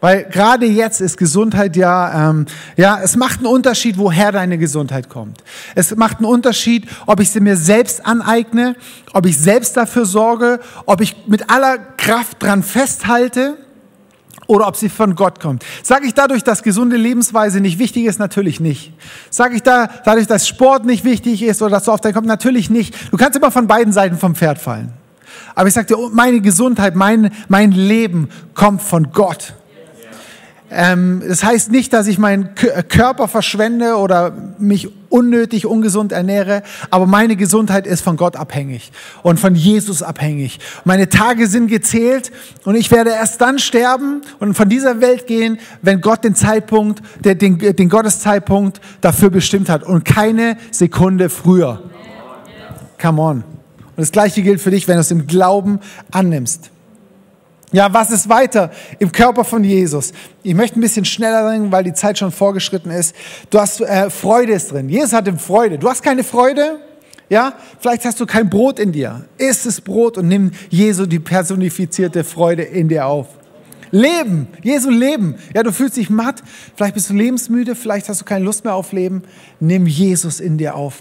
Weil 0.00 0.24
gerade 0.24 0.66
jetzt 0.66 1.00
ist 1.00 1.16
Gesundheit 1.16 1.74
ja, 1.74 2.30
ähm, 2.30 2.46
ja, 2.76 3.00
es 3.02 3.16
macht 3.16 3.38
einen 3.38 3.48
Unterschied, 3.48 3.98
woher 3.98 4.30
deine 4.30 4.56
Gesundheit 4.56 5.08
kommt. 5.08 5.42
Es 5.74 5.94
macht 5.96 6.18
einen 6.18 6.26
Unterschied, 6.26 6.88
ob 7.06 7.18
ich 7.18 7.30
sie 7.30 7.40
mir 7.40 7.56
selbst 7.56 8.06
aneigne, 8.06 8.76
ob 9.12 9.26
ich 9.26 9.36
selbst 9.38 9.76
dafür 9.76 10.06
sorge, 10.06 10.60
ob 10.86 11.00
ich 11.00 11.16
mit 11.26 11.50
aller 11.50 11.78
Kraft 11.78 12.40
dran 12.40 12.62
festhalte 12.62 13.56
oder 14.46 14.68
ob 14.68 14.76
sie 14.76 14.88
von 14.88 15.16
Gott 15.16 15.40
kommt. 15.40 15.64
Sage 15.82 16.06
ich 16.06 16.14
dadurch, 16.14 16.44
dass 16.44 16.62
gesunde 16.62 16.96
Lebensweise 16.96 17.60
nicht 17.60 17.80
wichtig 17.80 18.04
ist? 18.04 18.20
Natürlich 18.20 18.60
nicht. 18.60 18.92
Sage 19.30 19.56
ich 19.56 19.62
da, 19.62 19.88
dadurch, 20.04 20.28
dass 20.28 20.46
Sport 20.46 20.86
nicht 20.86 21.04
wichtig 21.04 21.42
ist 21.42 21.60
oder 21.60 21.72
dass 21.72 21.84
du 21.84 21.92
auf 21.92 22.00
dein 22.00 22.14
kommt? 22.14 22.28
Natürlich 22.28 22.70
nicht. 22.70 22.94
Du 23.10 23.16
kannst 23.16 23.36
immer 23.36 23.50
von 23.50 23.66
beiden 23.66 23.92
Seiten 23.92 24.16
vom 24.16 24.36
Pferd 24.36 24.58
fallen. 24.58 24.92
Aber 25.56 25.66
ich 25.66 25.74
sage 25.74 25.88
dir, 25.88 25.96
meine 26.12 26.40
Gesundheit, 26.40 26.94
mein, 26.94 27.32
mein 27.48 27.72
Leben 27.72 28.28
kommt 28.54 28.80
von 28.80 29.10
Gott. 29.12 29.54
Ähm, 30.70 31.22
das 31.26 31.44
heißt 31.44 31.70
nicht, 31.70 31.92
dass 31.92 32.06
ich 32.06 32.18
meinen 32.18 32.50
äh, 32.60 32.82
Körper 32.82 33.26
verschwende 33.26 33.96
oder 33.96 34.32
mich 34.58 34.88
unnötig 35.08 35.64
ungesund 35.64 36.12
ernähre, 36.12 36.62
aber 36.90 37.06
meine 37.06 37.36
Gesundheit 37.36 37.86
ist 37.86 38.02
von 38.02 38.18
Gott 38.18 38.36
abhängig 38.36 38.92
und 39.22 39.40
von 39.40 39.54
Jesus 39.54 40.02
abhängig. 40.02 40.58
Meine 40.84 41.08
Tage 41.08 41.46
sind 41.46 41.68
gezählt 41.68 42.30
und 42.64 42.74
ich 42.74 42.90
werde 42.90 43.10
erst 43.10 43.40
dann 43.40 43.58
sterben 43.58 44.20
und 44.40 44.54
von 44.54 44.68
dieser 44.68 45.00
Welt 45.00 45.26
gehen, 45.26 45.58
wenn 45.80 46.02
Gott 46.02 46.24
den 46.24 46.34
Zeitpunkt, 46.34 47.02
den, 47.24 47.58
den 47.58 47.88
Gotteszeitpunkt 47.88 48.82
dafür 49.00 49.30
bestimmt 49.30 49.70
hat 49.70 49.82
und 49.82 50.04
keine 50.04 50.58
Sekunde 50.70 51.30
früher. 51.30 51.82
Come 53.00 53.22
on. 53.22 53.36
Und 53.36 54.02
das 54.02 54.12
Gleiche 54.12 54.42
gilt 54.42 54.60
für 54.60 54.70
dich, 54.70 54.86
wenn 54.86 54.96
du 54.96 55.00
es 55.00 55.10
im 55.10 55.26
Glauben 55.26 55.80
annimmst. 56.10 56.70
Ja, 57.70 57.92
was 57.92 58.10
ist 58.10 58.28
weiter 58.28 58.70
im 58.98 59.12
Körper 59.12 59.44
von 59.44 59.62
Jesus? 59.62 60.12
Ich 60.42 60.54
möchte 60.54 60.78
ein 60.78 60.80
bisschen 60.80 61.04
schneller 61.04 61.50
drin, 61.50 61.70
weil 61.70 61.84
die 61.84 61.92
Zeit 61.92 62.18
schon 62.18 62.32
vorgeschritten 62.32 62.90
ist. 62.90 63.14
Du 63.50 63.58
hast 63.60 63.80
äh, 63.82 64.08
Freude 64.08 64.54
ist 64.54 64.72
drin. 64.72 64.88
Jesus 64.88 65.12
hatte 65.12 65.36
Freude. 65.36 65.78
Du 65.78 65.88
hast 65.88 66.02
keine 66.02 66.24
Freude? 66.24 66.78
Ja, 67.28 67.52
vielleicht 67.78 68.06
hast 68.06 68.18
du 68.20 68.26
kein 68.26 68.48
Brot 68.48 68.78
in 68.78 68.92
dir. 68.92 69.26
Iss 69.36 69.64
das 69.64 69.82
Brot 69.82 70.16
und 70.16 70.28
nimm 70.28 70.52
Jesu 70.70 71.04
die 71.04 71.18
personifizierte 71.18 72.24
Freude 72.24 72.62
in 72.62 72.88
dir 72.88 73.06
auf. 73.06 73.26
Leben, 73.90 74.48
Jesu 74.62 74.88
Leben. 74.88 75.34
Ja, 75.54 75.62
du 75.62 75.72
fühlst 75.72 75.96
dich 75.96 76.08
matt, 76.08 76.42
vielleicht 76.74 76.94
bist 76.94 77.10
du 77.10 77.14
lebensmüde, 77.14 77.74
vielleicht 77.74 78.08
hast 78.08 78.22
du 78.22 78.24
keine 78.24 78.44
Lust 78.44 78.64
mehr 78.64 78.74
auf 78.74 78.92
Leben. 78.92 79.22
Nimm 79.60 79.86
Jesus 79.86 80.40
in 80.40 80.56
dir 80.56 80.74
auf. 80.74 81.00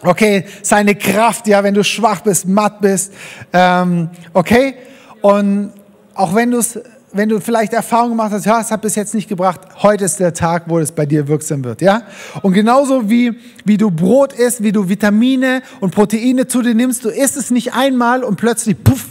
Okay, 0.00 0.44
seine 0.62 0.96
Kraft, 0.96 1.46
ja, 1.46 1.62
wenn 1.62 1.74
du 1.74 1.82
schwach 1.84 2.20
bist, 2.20 2.46
matt 2.46 2.80
bist. 2.80 3.12
Ähm, 3.52 4.10
okay, 4.32 4.74
und 5.22 5.72
auch 6.14 6.34
wenn 6.34 6.50
du 6.50 6.58
es 6.58 6.78
wenn 7.14 7.28
du 7.28 7.40
vielleicht 7.40 7.72
Erfahrung 7.72 8.10
gemacht 8.10 8.32
hast, 8.32 8.44
ja, 8.44 8.60
es 8.60 8.72
hat 8.72 8.82
bis 8.82 8.96
jetzt 8.96 9.14
nicht 9.14 9.28
gebracht, 9.28 9.60
heute 9.82 10.04
ist 10.04 10.18
der 10.18 10.34
Tag, 10.34 10.64
wo 10.66 10.80
es 10.80 10.90
bei 10.90 11.06
dir 11.06 11.28
wirksam 11.28 11.62
wird, 11.62 11.80
ja? 11.80 12.02
Und 12.42 12.54
genauso 12.54 13.08
wie, 13.08 13.38
wie 13.64 13.76
du 13.76 13.90
Brot 13.90 14.32
isst, 14.32 14.64
wie 14.64 14.72
du 14.72 14.88
Vitamine 14.88 15.62
und 15.78 15.94
Proteine 15.94 16.48
zu 16.48 16.60
dir 16.60 16.74
nimmst, 16.74 17.04
du 17.04 17.10
isst 17.10 17.36
es 17.36 17.52
nicht 17.52 17.72
einmal 17.72 18.24
und 18.24 18.34
plötzlich, 18.34 18.82
puff, 18.82 19.06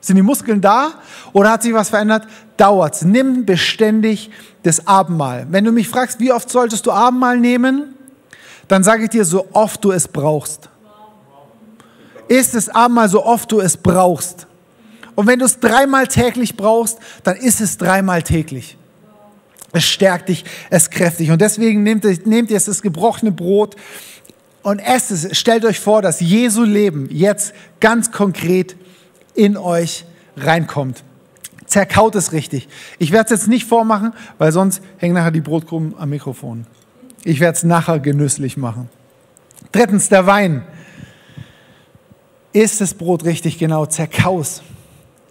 sind 0.00 0.14
die 0.14 0.22
Muskeln 0.22 0.60
da 0.60 0.92
oder 1.32 1.50
hat 1.50 1.64
sich 1.64 1.74
was 1.74 1.90
verändert? 1.90 2.28
Dauert's. 2.56 3.02
Nimm 3.02 3.44
beständig 3.44 4.30
das 4.62 4.86
Abendmahl. 4.86 5.46
Wenn 5.50 5.64
du 5.64 5.72
mich 5.72 5.88
fragst, 5.88 6.20
wie 6.20 6.32
oft 6.32 6.48
solltest 6.48 6.86
du 6.86 6.92
Abendmahl 6.92 7.38
nehmen, 7.38 7.94
dann 8.68 8.84
sage 8.84 9.04
ich 9.04 9.10
dir, 9.10 9.24
so 9.24 9.46
oft 9.52 9.84
du 9.84 9.90
es 9.90 10.06
brauchst. 10.06 10.68
Isst 12.28 12.54
das 12.54 12.68
Abendmahl 12.68 13.08
so 13.08 13.24
oft 13.24 13.50
du 13.50 13.60
es 13.60 13.76
brauchst. 13.76 14.47
Und 15.18 15.26
wenn 15.26 15.40
du 15.40 15.46
es 15.46 15.58
dreimal 15.58 16.06
täglich 16.06 16.56
brauchst, 16.56 17.00
dann 17.24 17.34
ist 17.34 17.60
es 17.60 17.76
dreimal 17.76 18.22
täglich. 18.22 18.76
Es 19.72 19.82
stärkt 19.82 20.28
dich, 20.28 20.44
es 20.70 20.90
kräftig. 20.90 21.32
Und 21.32 21.40
deswegen 21.40 21.82
nehmt, 21.82 22.04
nehmt 22.24 22.52
ihr 22.52 22.60
das 22.60 22.82
gebrochene 22.82 23.32
Brot 23.32 23.74
und 24.62 24.78
esst 24.78 25.10
es. 25.10 25.36
Stellt 25.36 25.64
euch 25.64 25.80
vor, 25.80 26.02
dass 26.02 26.20
Jesu 26.20 26.62
Leben 26.62 27.08
jetzt 27.10 27.52
ganz 27.80 28.12
konkret 28.12 28.76
in 29.34 29.56
euch 29.56 30.04
reinkommt. 30.36 31.02
Zerkaut 31.66 32.14
es 32.14 32.30
richtig. 32.30 32.68
Ich 33.00 33.10
werde 33.10 33.34
es 33.34 33.40
jetzt 33.40 33.48
nicht 33.48 33.66
vormachen, 33.66 34.12
weil 34.38 34.52
sonst 34.52 34.82
hängen 34.98 35.14
nachher 35.14 35.32
die 35.32 35.40
Brotkrumen 35.40 35.96
am 35.98 36.10
Mikrofon. 36.10 36.64
Ich 37.24 37.40
werde 37.40 37.56
es 37.56 37.64
nachher 37.64 37.98
genüsslich 37.98 38.56
machen. 38.56 38.88
Drittens, 39.72 40.10
der 40.10 40.26
Wein. 40.26 40.62
Ist 42.52 42.80
das 42.80 42.94
Brot 42.94 43.24
richtig 43.24 43.58
genau? 43.58 43.84
Zerkaus. 43.84 44.62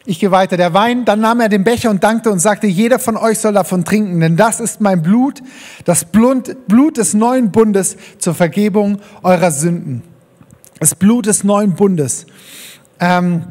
Ich 0.10 0.22
gehe 0.22 0.32
weiter. 0.32 0.56
Der 0.56 0.74
Wein, 0.74 1.04
dann 1.04 1.20
nahm 1.20 1.42
er 1.42 1.50
den 1.50 1.66
Becher 1.66 1.90
und 1.90 2.02
dankte 2.02 2.32
und 2.32 2.40
sagte, 2.40 2.66
jeder 2.66 2.98
von 2.98 3.18
euch 3.18 3.40
soll 3.40 3.52
davon 3.52 3.84
trinken, 3.84 4.22
denn 4.22 4.38
das 4.38 4.62
ist 4.62 4.80
mein 4.80 5.02
Blut, 5.02 5.44
das 5.84 6.06
Blut 6.06 6.96
des 6.96 7.14
neuen 7.14 7.52
Bundes 7.52 7.98
zur 8.18 8.34
Vergebung 8.34 9.00
eurer 9.22 9.52
Sünden. 9.52 10.04
Das 10.80 10.96
Blut 10.96 11.26
des 11.26 11.44
neuen 11.44 11.76
Bundes. 11.76 12.26
Ähm, 13.02 13.48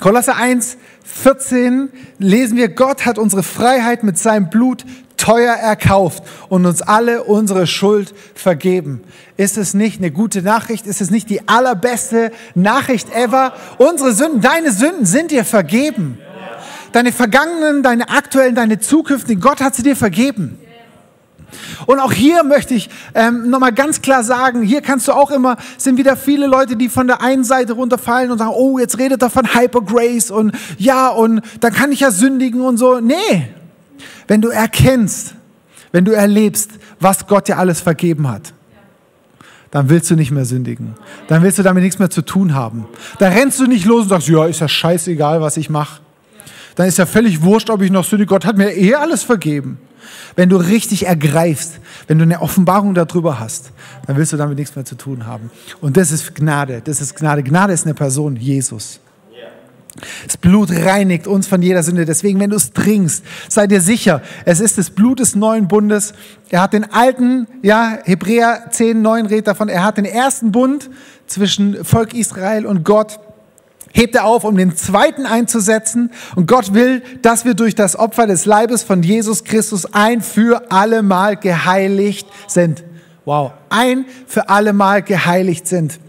Kolosser 0.00 0.36
1, 0.36 0.78
14 1.04 1.90
lesen 2.16 2.56
wir, 2.56 2.70
Gott 2.70 3.04
hat 3.04 3.18
unsere 3.18 3.42
Freiheit 3.42 4.02
mit 4.02 4.16
seinem 4.16 4.48
Blut 4.48 4.86
teuer 5.22 5.54
erkauft 5.54 6.24
und 6.48 6.66
uns 6.66 6.82
alle 6.82 7.22
unsere 7.22 7.68
Schuld 7.68 8.12
vergeben. 8.34 9.02
Ist 9.36 9.56
es 9.56 9.72
nicht 9.72 9.98
eine 9.98 10.10
gute 10.10 10.42
Nachricht? 10.42 10.86
Ist 10.86 11.00
es 11.00 11.10
nicht 11.10 11.30
die 11.30 11.48
allerbeste 11.48 12.32
Nachricht 12.56 13.14
ever? 13.14 13.52
Unsere 13.78 14.12
Sünden, 14.12 14.40
deine 14.40 14.72
Sünden 14.72 15.06
sind 15.06 15.30
dir 15.30 15.44
vergeben. 15.44 16.18
Deine 16.90 17.12
vergangenen, 17.12 17.84
deine 17.84 18.10
aktuellen, 18.10 18.56
deine 18.56 18.80
zukünftigen, 18.80 19.40
Gott 19.40 19.60
hat 19.60 19.76
sie 19.76 19.84
dir 19.84 19.96
vergeben. 19.96 20.58
Und 21.86 22.00
auch 22.00 22.12
hier 22.12 22.42
möchte 22.42 22.74
ich 22.74 22.90
ähm, 23.14 23.48
nochmal 23.48 23.72
ganz 23.72 24.02
klar 24.02 24.24
sagen, 24.24 24.62
hier 24.62 24.80
kannst 24.80 25.06
du 25.06 25.12
auch 25.12 25.30
immer, 25.30 25.56
sind 25.78 25.98
wieder 25.98 26.16
viele 26.16 26.46
Leute, 26.46 26.76
die 26.76 26.88
von 26.88 27.06
der 27.06 27.22
einen 27.22 27.44
Seite 27.44 27.74
runterfallen 27.74 28.30
und 28.30 28.38
sagen, 28.38 28.52
oh, 28.54 28.78
jetzt 28.78 28.98
redet 28.98 29.22
er 29.22 29.30
von 29.30 29.54
Hyper 29.54 29.82
Grace 29.82 30.30
und 30.30 30.52
ja, 30.78 31.08
und 31.08 31.42
dann 31.60 31.72
kann 31.72 31.92
ich 31.92 32.00
ja 32.00 32.10
sündigen 32.10 32.60
und 32.62 32.78
so. 32.78 33.00
Nee, 33.00 33.54
wenn 34.28 34.40
du 34.40 34.48
erkennst, 34.48 35.34
wenn 35.92 36.04
du 36.04 36.12
erlebst, 36.12 36.70
was 37.00 37.26
Gott 37.26 37.48
dir 37.48 37.58
alles 37.58 37.80
vergeben 37.80 38.28
hat, 38.28 38.52
dann 39.70 39.88
willst 39.88 40.10
du 40.10 40.16
nicht 40.16 40.30
mehr 40.30 40.44
sündigen. 40.44 40.94
Dann 41.28 41.42
willst 41.42 41.58
du 41.58 41.62
damit 41.62 41.82
nichts 41.82 41.98
mehr 41.98 42.10
zu 42.10 42.22
tun 42.22 42.54
haben. 42.54 42.86
Da 43.18 43.28
rennst 43.28 43.58
du 43.58 43.66
nicht 43.66 43.86
los 43.86 44.02
und 44.02 44.08
sagst, 44.10 44.28
ja, 44.28 44.44
ist 44.46 44.60
ja 44.60 44.68
scheißegal, 44.68 45.40
was 45.40 45.56
ich 45.56 45.70
mache. 45.70 46.00
Dann 46.74 46.86
ist 46.86 46.98
ja 46.98 47.06
völlig 47.06 47.42
wurscht, 47.42 47.70
ob 47.70 47.82
ich 47.82 47.90
noch 47.90 48.04
sündige. 48.04 48.28
Gott 48.28 48.44
hat 48.44 48.56
mir 48.56 48.74
eh 48.74 48.94
alles 48.94 49.22
vergeben. 49.22 49.78
Wenn 50.36 50.48
du 50.48 50.56
richtig 50.56 51.06
ergreifst, 51.06 51.80
wenn 52.06 52.18
du 52.18 52.24
eine 52.24 52.40
Offenbarung 52.40 52.94
darüber 52.94 53.38
hast, 53.38 53.72
dann 54.06 54.16
willst 54.16 54.32
du 54.32 54.36
damit 54.36 54.58
nichts 54.58 54.74
mehr 54.76 54.84
zu 54.84 54.94
tun 54.94 55.26
haben. 55.26 55.50
Und 55.80 55.96
das 55.96 56.10
ist 56.10 56.34
Gnade. 56.34 56.82
Das 56.84 57.00
ist 57.00 57.16
Gnade. 57.16 57.42
Gnade 57.42 57.72
ist 57.72 57.84
eine 57.84 57.94
Person, 57.94 58.36
Jesus. 58.36 59.00
Das 60.26 60.36
Blut 60.36 60.70
reinigt 60.70 61.26
uns 61.26 61.46
von 61.46 61.60
jeder 61.62 61.82
Sünde. 61.82 62.04
Deswegen, 62.04 62.40
wenn 62.40 62.50
du 62.50 62.56
es 62.56 62.72
trinkst, 62.72 63.24
sei 63.48 63.66
dir 63.66 63.80
sicher, 63.80 64.22
es 64.44 64.60
ist 64.60 64.78
das 64.78 64.90
Blut 64.90 65.20
des 65.20 65.34
neuen 65.34 65.68
Bundes. 65.68 66.14
Er 66.48 66.62
hat 66.62 66.72
den 66.72 66.90
alten, 66.90 67.46
ja, 67.62 67.98
Hebräer 68.04 68.68
10, 68.70 69.02
9 69.02 69.26
redet 69.26 69.48
davon, 69.48 69.68
er 69.68 69.84
hat 69.84 69.98
den 69.98 70.04
ersten 70.04 70.50
Bund 70.52 70.88
zwischen 71.26 71.84
Volk 71.84 72.14
Israel 72.14 72.66
und 72.66 72.84
Gott 72.84 73.20
hebt 73.92 74.14
er 74.14 74.24
auf, 74.24 74.44
um 74.44 74.56
den 74.56 74.76
zweiten 74.76 75.26
einzusetzen. 75.26 76.10
Und 76.34 76.46
Gott 76.46 76.72
will, 76.74 77.02
dass 77.20 77.44
wir 77.44 77.54
durch 77.54 77.74
das 77.74 77.96
Opfer 77.96 78.26
des 78.26 78.46
Leibes 78.46 78.82
von 78.82 79.02
Jesus 79.02 79.44
Christus 79.44 79.92
ein 79.92 80.22
für 80.22 80.70
alle 80.70 81.02
Mal 81.02 81.36
geheiligt 81.36 82.26
sind. 82.48 82.82
Wow, 83.24 83.52
ein 83.68 84.06
für 84.26 84.48
alle 84.48 84.72
Mal 84.72 85.02
geheiligt 85.02 85.68
sind. 85.68 86.00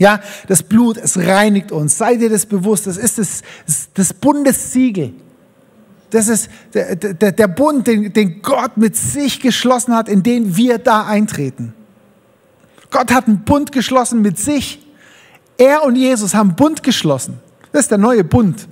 Ja, 0.00 0.20
das 0.48 0.62
Blut, 0.62 0.96
es 0.96 1.18
reinigt 1.18 1.70
uns. 1.72 1.98
Sei 1.98 2.16
dir 2.16 2.30
das 2.30 2.46
bewusst. 2.46 2.86
Das 2.86 2.96
ist 2.96 3.18
das, 3.18 3.42
das 3.92 4.14
Bundessiegel. 4.14 5.12
Das 6.08 6.26
ist 6.26 6.48
der, 6.72 6.96
der, 6.96 7.32
der 7.32 7.48
Bund, 7.48 7.86
den, 7.86 8.10
den 8.10 8.40
Gott 8.40 8.78
mit 8.78 8.96
sich 8.96 9.40
geschlossen 9.40 9.94
hat, 9.94 10.08
in 10.08 10.22
den 10.22 10.56
wir 10.56 10.78
da 10.78 11.06
eintreten. 11.06 11.74
Gott 12.90 13.12
hat 13.12 13.28
einen 13.28 13.44
Bund 13.44 13.72
geschlossen 13.72 14.22
mit 14.22 14.38
sich. 14.38 14.84
Er 15.58 15.84
und 15.84 15.96
Jesus 15.96 16.34
haben 16.34 16.48
einen 16.48 16.56
Bund 16.56 16.82
geschlossen. 16.82 17.38
Das 17.70 17.82
ist 17.82 17.90
der 17.90 17.98
neue 17.98 18.24
Bund. 18.24 18.68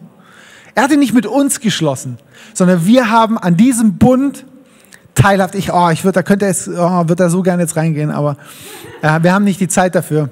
Er 0.74 0.84
hat 0.84 0.92
ihn 0.92 0.98
nicht 0.98 1.12
mit 1.12 1.26
uns 1.26 1.60
geschlossen, 1.60 2.16
sondern 2.54 2.86
wir 2.86 3.10
haben 3.10 3.36
an 3.36 3.54
diesem 3.54 3.98
Bund 3.98 4.46
teilhaft. 5.14 5.54
Ich, 5.54 5.70
oh, 5.74 5.90
ich 5.90 6.04
würde, 6.04 6.14
da 6.14 6.22
könnte 6.22 6.46
es, 6.46 6.66
oh, 6.66 6.72
würde 6.74 7.16
da 7.16 7.28
so 7.28 7.42
gerne 7.42 7.64
jetzt 7.64 7.76
reingehen, 7.76 8.10
aber 8.10 8.38
äh, 9.02 9.22
wir 9.22 9.34
haben 9.34 9.44
nicht 9.44 9.60
die 9.60 9.68
Zeit 9.68 9.94
dafür. 9.94 10.30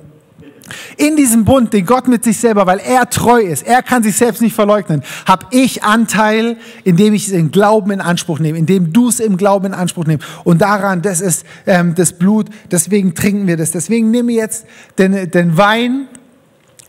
In 0.96 1.16
diesem 1.16 1.44
Bund, 1.44 1.72
den 1.72 1.86
Gott 1.86 2.08
mit 2.08 2.24
sich 2.24 2.38
selber, 2.38 2.66
weil 2.66 2.78
er 2.78 3.08
treu 3.08 3.40
ist, 3.40 3.66
er 3.66 3.82
kann 3.82 4.02
sich 4.02 4.16
selbst 4.16 4.42
nicht 4.42 4.54
verleugnen, 4.54 5.02
habe 5.26 5.46
ich 5.50 5.84
Anteil, 5.84 6.56
indem 6.84 7.14
ich 7.14 7.32
im 7.32 7.50
Glauben 7.50 7.90
in 7.90 8.00
Anspruch 8.00 8.38
nehme, 8.38 8.58
indem 8.58 8.92
du 8.92 9.08
es 9.08 9.20
im 9.20 9.36
Glauben 9.36 9.66
in 9.66 9.74
Anspruch 9.74 10.06
nimmst. 10.06 10.26
Und 10.44 10.62
daran, 10.62 11.02
das 11.02 11.20
ist 11.20 11.44
ähm, 11.66 11.94
das 11.94 12.12
Blut, 12.12 12.48
deswegen 12.70 13.14
trinken 13.14 13.46
wir 13.46 13.56
das. 13.56 13.70
Deswegen 13.70 14.10
nehme 14.10 14.32
jetzt 14.32 14.66
den, 14.98 15.30
den 15.30 15.56
Wein 15.56 16.08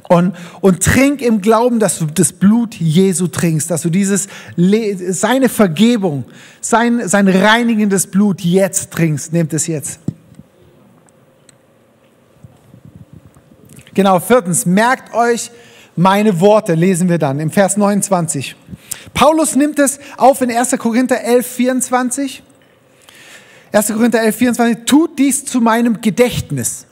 und, 0.10 0.36
und 0.62 0.84
trink 0.84 1.22
im 1.22 1.42
Glauben, 1.42 1.80
dass 1.80 2.00
du 2.00 2.06
das 2.06 2.32
Blut 2.32 2.76
Jesu 2.76 3.28
trinkst, 3.28 3.70
dass 3.70 3.82
du 3.82 3.90
dieses, 3.90 4.28
seine 5.10 5.50
Vergebung, 5.50 6.24
sein, 6.62 7.08
sein 7.08 7.28
reinigendes 7.28 8.08
Blut 8.08 8.42
jetzt 8.42 8.92
trinkst. 8.92 9.34
Nehmt 9.34 9.54
es 9.54 9.68
jetzt. 9.68 10.00
Genau, 13.98 14.20
viertens, 14.20 14.68
merkt 14.68 15.12
euch 15.16 15.50
meine 15.96 16.40
Worte, 16.40 16.76
lesen 16.76 17.10
wir 17.10 17.18
dann 17.18 17.40
im 17.40 17.50
Vers 17.50 17.78
29. 17.78 18.56
Paulus 19.16 19.56
nimmt 19.56 19.80
es 19.80 20.00
auf 20.18 20.40
in 20.42 20.56
1. 20.56 20.78
Korinther 20.78 21.20
11, 21.24 21.48
24. 21.48 22.44
1. 23.72 23.88
Korinther 23.88 24.22
11, 24.22 24.36
24, 24.36 24.86
tut 24.86 25.18
dies 25.18 25.46
zu 25.46 25.62
meinem 25.62 26.00
Gedächtnis. 26.00 26.86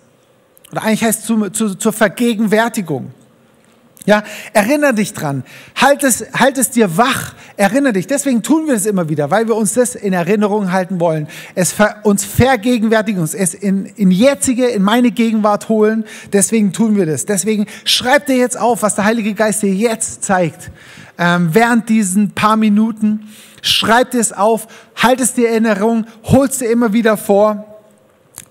Oder 0.71 0.81
eigentlich 0.81 1.03
heißt 1.03 1.19
es 1.19 1.25
zu, 1.27 1.49
zu, 1.51 1.75
zur 1.75 1.93
Vergegenwärtigung. 1.93 3.11
Ja, 4.07 4.23
erinnere 4.53 4.95
dich 4.95 5.13
dran. 5.13 5.43
Halt 5.75 6.03
es, 6.03 6.25
halt 6.33 6.57
es 6.57 6.71
dir 6.71 6.97
wach. 6.97 7.35
Erinnere 7.57 7.93
dich. 7.93 8.07
Deswegen 8.07 8.43
tun 8.43 8.67
wir 8.67 8.73
es 8.73 8.85
immer 8.85 9.07
wieder, 9.07 9.31
weil 9.31 9.47
wir 9.47 9.55
uns 9.55 9.73
das 9.73 9.95
in 9.95 10.13
Erinnerung 10.13 10.71
halten 10.71 10.99
wollen. 10.99 11.27
Es 11.55 11.71
ver, 11.71 11.97
uns 12.03 12.25
vergegenwärtigen, 12.25 13.21
uns 13.21 13.33
es 13.33 13.53
in, 13.53 13.85
in 13.85 14.11
jetzige, 14.11 14.67
in 14.67 14.83
meine 14.83 15.11
Gegenwart 15.11 15.69
holen. 15.69 16.05
Deswegen 16.33 16.73
tun 16.73 16.95
wir 16.97 17.05
das. 17.05 17.25
Deswegen 17.25 17.65
schreib 17.85 18.25
dir 18.25 18.35
jetzt 18.35 18.59
auf, 18.59 18.81
was 18.81 18.95
der 18.95 19.05
Heilige 19.05 19.33
Geist 19.33 19.61
dir 19.61 19.73
jetzt 19.73 20.23
zeigt. 20.23 20.69
Ähm, 21.17 21.49
während 21.53 21.87
diesen 21.87 22.31
paar 22.31 22.57
Minuten. 22.57 23.29
Schreib 23.61 24.11
dir 24.11 24.19
es 24.19 24.33
auf, 24.33 24.67
halt 24.95 25.21
es 25.21 25.33
dir 25.33 25.49
in 25.49 25.65
Erinnerung, 25.65 26.05
hol 26.23 26.45
es 26.47 26.59
dir 26.59 26.69
immer 26.69 26.93
wieder 26.93 27.17
vor 27.17 27.74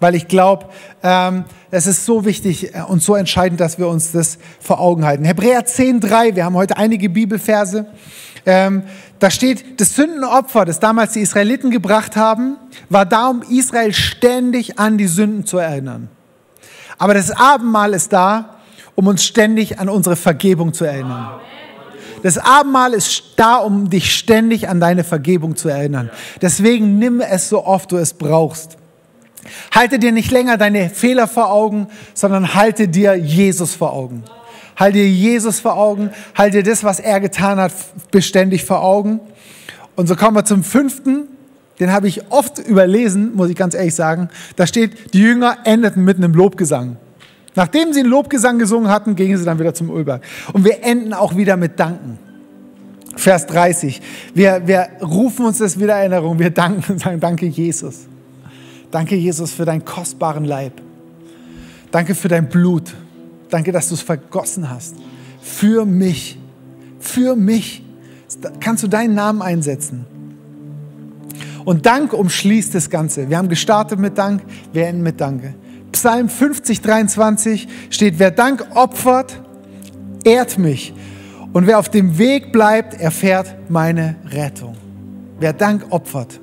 weil 0.00 0.14
ich 0.14 0.28
glaube, 0.28 0.66
ähm, 1.02 1.44
es 1.70 1.86
ist 1.86 2.04
so 2.04 2.24
wichtig 2.24 2.74
äh, 2.74 2.82
und 2.82 3.02
so 3.02 3.14
entscheidend, 3.14 3.60
dass 3.60 3.78
wir 3.78 3.88
uns 3.88 4.12
das 4.12 4.38
vor 4.60 4.80
Augen 4.80 5.04
halten. 5.04 5.24
Hebräer 5.24 5.64
10,3, 5.66 6.34
wir 6.34 6.44
haben 6.44 6.56
heute 6.56 6.76
einige 6.76 7.08
Bibelverse. 7.08 7.86
Ähm, 8.46 8.82
da 9.18 9.30
steht, 9.30 9.80
das 9.80 9.94
Sündenopfer, 9.94 10.64
das 10.64 10.80
damals 10.80 11.12
die 11.12 11.20
Israeliten 11.20 11.70
gebracht 11.70 12.16
haben, 12.16 12.56
war 12.90 13.06
da, 13.06 13.28
um 13.28 13.42
Israel 13.42 13.92
ständig 13.92 14.78
an 14.78 14.98
die 14.98 15.06
Sünden 15.06 15.46
zu 15.46 15.58
erinnern. 15.58 16.08
Aber 16.98 17.14
das 17.14 17.30
Abendmahl 17.30 17.94
ist 17.94 18.12
da, 18.12 18.56
um 18.94 19.06
uns 19.06 19.24
ständig 19.24 19.78
an 19.78 19.88
unsere 19.88 20.16
Vergebung 20.16 20.72
zu 20.74 20.84
erinnern. 20.84 21.40
Das 22.22 22.38
Abendmahl 22.38 22.94
ist 22.94 23.34
da, 23.36 23.56
um 23.56 23.90
dich 23.90 24.14
ständig 24.14 24.68
an 24.68 24.80
deine 24.80 25.04
Vergebung 25.04 25.56
zu 25.56 25.68
erinnern. 25.68 26.10
Deswegen 26.40 26.98
nimm 26.98 27.20
es 27.20 27.48
so 27.48 27.64
oft 27.64 27.92
du 27.92 27.96
es 27.96 28.14
brauchst. 28.14 28.78
Halte 29.74 29.98
dir 29.98 30.12
nicht 30.12 30.30
länger 30.30 30.56
deine 30.56 30.90
Fehler 30.90 31.28
vor 31.28 31.50
Augen, 31.50 31.88
sondern 32.14 32.54
halte 32.54 32.88
dir 32.88 33.14
Jesus 33.14 33.74
vor 33.74 33.92
Augen. 33.92 34.24
Halte 34.76 34.98
dir 34.98 35.08
Jesus 35.08 35.60
vor 35.60 35.76
Augen, 35.76 36.10
halte 36.34 36.62
dir 36.62 36.70
das, 36.70 36.82
was 36.82 36.98
er 36.98 37.20
getan 37.20 37.58
hat, 37.58 37.72
beständig 38.10 38.64
vor 38.64 38.82
Augen. 38.82 39.20
Und 39.96 40.08
so 40.08 40.16
kommen 40.16 40.36
wir 40.36 40.44
zum 40.44 40.64
fünften. 40.64 41.28
Den 41.80 41.92
habe 41.92 42.08
ich 42.08 42.30
oft 42.30 42.58
überlesen, 42.58 43.34
muss 43.34 43.50
ich 43.50 43.56
ganz 43.56 43.74
ehrlich 43.74 43.94
sagen. 43.94 44.28
Da 44.56 44.66
steht, 44.66 45.14
die 45.14 45.20
Jünger 45.20 45.58
endeten 45.64 46.04
mitten 46.04 46.22
im 46.22 46.32
Lobgesang. 46.32 46.96
Nachdem 47.56 47.92
sie 47.92 48.00
einen 48.00 48.08
Lobgesang 48.08 48.58
gesungen 48.58 48.90
hatten, 48.90 49.14
gingen 49.14 49.38
sie 49.38 49.44
dann 49.44 49.58
wieder 49.58 49.74
zum 49.74 49.90
Ölberg. 49.90 50.22
Und 50.52 50.64
wir 50.64 50.82
enden 50.82 51.12
auch 51.12 51.36
wieder 51.36 51.56
mit 51.56 51.78
Danken. 51.78 52.18
Vers 53.16 53.46
30. 53.46 54.02
Wir, 54.34 54.62
wir 54.66 54.88
rufen 55.00 55.46
uns 55.46 55.58
das 55.58 55.78
wieder 55.78 55.94
Erinnerung. 55.94 56.38
Wir 56.38 56.50
danken 56.50 56.92
und 56.92 56.98
sagen, 56.98 57.20
danke 57.20 57.46
Jesus. 57.46 58.06
Danke 58.94 59.16
Jesus 59.16 59.50
für 59.50 59.64
deinen 59.64 59.84
kostbaren 59.84 60.44
Leib. 60.44 60.80
Danke 61.90 62.14
für 62.14 62.28
dein 62.28 62.48
Blut. 62.48 62.94
Danke, 63.50 63.72
dass 63.72 63.88
du 63.88 63.94
es 63.94 64.02
vergossen 64.02 64.70
hast. 64.70 64.94
Für 65.42 65.84
mich. 65.84 66.38
Für 67.00 67.34
mich. 67.34 67.84
Kannst 68.60 68.84
du 68.84 68.86
deinen 68.86 69.16
Namen 69.16 69.42
einsetzen. 69.42 70.06
Und 71.64 71.86
Dank 71.86 72.12
umschließt 72.12 72.72
das 72.72 72.88
Ganze. 72.88 73.28
Wir 73.28 73.36
haben 73.36 73.48
gestartet 73.48 73.98
mit 73.98 74.16
Dank, 74.16 74.42
wir 74.72 74.86
enden 74.86 75.02
mit 75.02 75.20
Danke. 75.20 75.54
Psalm 75.90 76.28
50, 76.28 76.80
23 76.80 77.66
steht, 77.90 78.20
wer 78.20 78.30
Dank 78.30 78.64
opfert, 78.76 79.42
ehrt 80.22 80.56
mich. 80.56 80.94
Und 81.52 81.66
wer 81.66 81.80
auf 81.80 81.88
dem 81.88 82.16
Weg 82.16 82.52
bleibt, 82.52 82.94
erfährt 83.00 83.56
meine 83.68 84.14
Rettung. 84.30 84.76
Wer 85.40 85.52
Dank 85.52 85.86
opfert, 85.90 86.38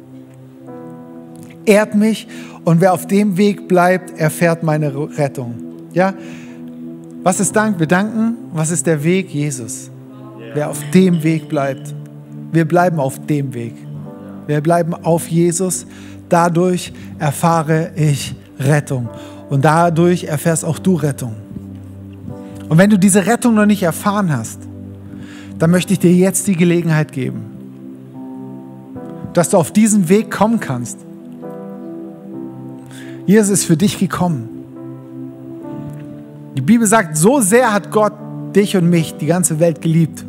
ehrt 1.66 1.96
mich. 1.96 2.28
Und 2.64 2.82
wer 2.82 2.94
auf 2.94 3.08
dem 3.08 3.38
Weg 3.38 3.68
bleibt, 3.68 4.20
erfährt 4.20 4.64
meine 4.64 4.94
Rettung. 5.18 5.56
Ja? 5.94 6.14
Was 7.24 7.40
ist 7.40 7.56
Dank? 7.56 7.80
Wir 7.80 7.88
danken. 7.88 8.36
Was 8.54 8.72
ist 8.72 8.86
der 8.88 9.04
Weg? 9.04 9.34
Jesus. 9.34 9.90
Wer 10.54 10.70
auf 10.70 10.80
dem 10.94 11.24
Weg 11.24 11.50
bleibt. 11.50 11.94
Wir 12.52 12.66
bleiben 12.66 13.00
auf 13.00 13.26
dem 13.26 13.54
Weg. 13.54 13.76
Wir 14.48 14.62
bleiben 14.62 14.94
auf 14.94 15.28
Jesus. 15.28 15.86
Dadurch 16.30 16.94
erfahre 17.20 17.92
ich 17.96 18.36
Rettung. 18.60 19.10
Und 19.50 19.66
dadurch 19.66 20.26
erfährst 20.26 20.66
auch 20.66 20.80
du 20.80 20.96
Rettung. 20.96 21.36
Und 22.70 22.78
wenn 22.78 22.90
du 22.90 22.98
diese 22.98 23.26
Rettung 23.26 23.54
noch 23.54 23.66
nicht 23.66 23.84
erfahren 23.84 24.36
hast, 24.36 24.60
dann 25.60 25.72
möchte 25.72 25.94
ich 25.94 26.00
dir 26.00 26.14
jetzt 26.14 26.48
die 26.48 26.56
Gelegenheit 26.56 27.12
geben, 27.12 27.42
dass 29.34 29.50
du 29.50 29.58
auf 29.58 29.72
diesen 29.72 30.10
Weg 30.10 30.32
kommen 30.32 30.60
kannst. 30.60 30.98
Jesus 33.26 33.50
ist 33.50 33.66
für 33.66 33.78
dich 33.78 34.00
gekommen. 34.00 34.50
Die 36.56 36.62
Bibel 36.62 36.86
sagt, 36.86 37.18
so 37.18 37.40
sehr 37.40 37.74
hat 37.74 37.92
Gott 37.92 38.14
dich 38.56 38.76
und 38.76 38.90
mich, 38.90 39.16
die 39.18 39.26
ganze 39.26 39.60
Welt 39.60 39.82
geliebt, 39.82 40.26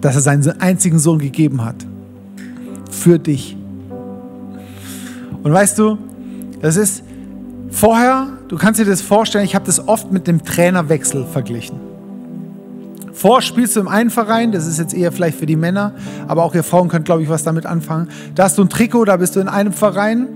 dass 0.00 0.14
er 0.14 0.20
seinen 0.20 0.60
einzigen 0.60 0.98
Sohn 0.98 1.18
gegeben 1.18 1.64
hat. 1.64 1.76
Für 2.90 3.18
dich. 3.18 3.56
Und 5.42 5.52
weißt 5.52 5.78
du, 5.78 5.98
das 6.60 6.76
ist 6.76 7.02
Vorher, 7.74 8.28
du 8.46 8.56
kannst 8.56 8.78
dir 8.78 8.84
das 8.84 9.02
vorstellen, 9.02 9.44
ich 9.44 9.56
habe 9.56 9.66
das 9.66 9.88
oft 9.88 10.12
mit 10.12 10.28
dem 10.28 10.44
Trainerwechsel 10.44 11.26
verglichen. 11.26 11.80
Vor 13.12 13.42
spielst 13.42 13.74
du 13.74 13.80
im 13.80 13.88
einen 13.88 14.10
Verein, 14.10 14.52
das 14.52 14.68
ist 14.68 14.78
jetzt 14.78 14.94
eher 14.94 15.10
vielleicht 15.10 15.38
für 15.38 15.46
die 15.46 15.56
Männer, 15.56 15.92
aber 16.28 16.44
auch 16.44 16.54
ihr 16.54 16.62
Frauen 16.62 16.88
könnt, 16.88 17.04
glaube 17.04 17.24
ich, 17.24 17.28
was 17.28 17.42
damit 17.42 17.66
anfangen. 17.66 18.08
Da 18.36 18.44
hast 18.44 18.58
du 18.58 18.62
ein 18.62 18.68
Trikot, 18.68 19.06
da 19.06 19.16
bist 19.16 19.34
du 19.34 19.40
in 19.40 19.48
einem 19.48 19.72
Verein. 19.72 20.28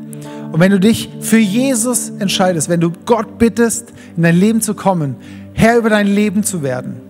Und 0.53 0.61
wenn 0.61 0.71
du 0.71 0.81
dich 0.81 1.11
für 1.21 1.39
Jesus 1.39 2.11
entscheidest, 2.19 2.69
wenn 2.69 2.81
du 2.81 2.91
Gott 3.05 3.39
bittest, 3.39 3.93
in 4.17 4.23
dein 4.23 4.37
Leben 4.37 4.61
zu 4.61 4.75
kommen, 4.75 5.17
Herr 5.53 5.79
über 5.79 5.91
dein 5.91 6.07
Leben 6.07 6.43
zu 6.43 6.63
werden, 6.63 7.01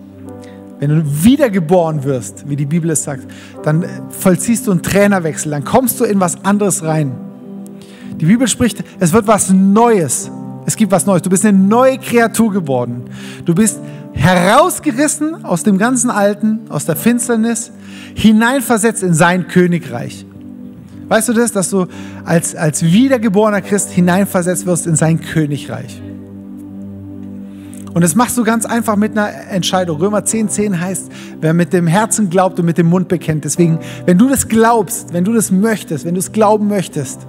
wenn 0.79 0.89
du 0.89 1.23
wiedergeboren 1.23 2.03
wirst, 2.03 2.47
wie 2.49 2.55
die 2.55 2.65
Bibel 2.65 2.89
es 2.91 3.03
sagt, 3.03 3.27
dann 3.63 3.85
vollziehst 4.09 4.67
du 4.67 4.71
einen 4.71 4.81
Trainerwechsel, 4.81 5.51
dann 5.51 5.63
kommst 5.63 5.99
du 5.99 6.05
in 6.05 6.19
was 6.19 6.43
anderes 6.45 6.83
rein. 6.83 7.11
Die 8.19 8.25
Bibel 8.25 8.47
spricht, 8.47 8.83
es 8.99 9.13
wird 9.13 9.27
was 9.27 9.49
Neues. 9.49 10.31
Es 10.65 10.75
gibt 10.75 10.91
was 10.91 11.05
Neues. 11.05 11.21
Du 11.21 11.29
bist 11.29 11.45
eine 11.45 11.57
neue 11.57 11.97
Kreatur 11.97 12.51
geworden. 12.51 13.05
Du 13.45 13.55
bist 13.55 13.79
herausgerissen 14.13 15.45
aus 15.45 15.63
dem 15.63 15.77
ganzen 15.77 16.09
Alten, 16.09 16.59
aus 16.69 16.85
der 16.85 16.95
Finsternis, 16.95 17.71
hineinversetzt 18.15 19.03
in 19.03 19.13
sein 19.13 19.47
Königreich. 19.47 20.25
Weißt 21.09 21.27
du 21.27 21.33
das, 21.33 21.51
dass 21.51 21.69
du 21.69 21.87
als, 22.23 22.55
als 22.55 22.83
wiedergeborener 22.83 23.61
Christ 23.61 23.89
hineinversetzt 23.89 24.65
wirst 24.65 24.87
in 24.87 24.95
sein 24.95 25.19
Königreich? 25.19 26.01
Und 27.93 28.03
das 28.03 28.15
machst 28.15 28.37
du 28.37 28.43
ganz 28.43 28.65
einfach 28.65 28.95
mit 28.95 29.17
einer 29.17 29.29
Entscheidung. 29.49 29.97
Römer 29.97 30.23
10, 30.23 30.49
10 30.49 30.79
heißt, 30.79 31.11
wer 31.41 31.53
mit 31.55 31.73
dem 31.73 31.87
Herzen 31.87 32.29
glaubt 32.29 32.59
und 32.59 32.65
mit 32.65 32.77
dem 32.77 32.87
Mund 32.87 33.07
bekennt. 33.07 33.43
Deswegen, 33.43 33.79
wenn 34.05 34.19
du 34.19 34.29
das 34.29 34.47
glaubst, 34.47 35.11
wenn 35.11 35.23
du 35.23 35.33
das 35.33 35.49
möchtest, 35.49 36.05
wenn 36.05 36.13
du 36.13 36.19
es 36.19 36.31
glauben 36.31 36.67
möchtest, 36.67 37.25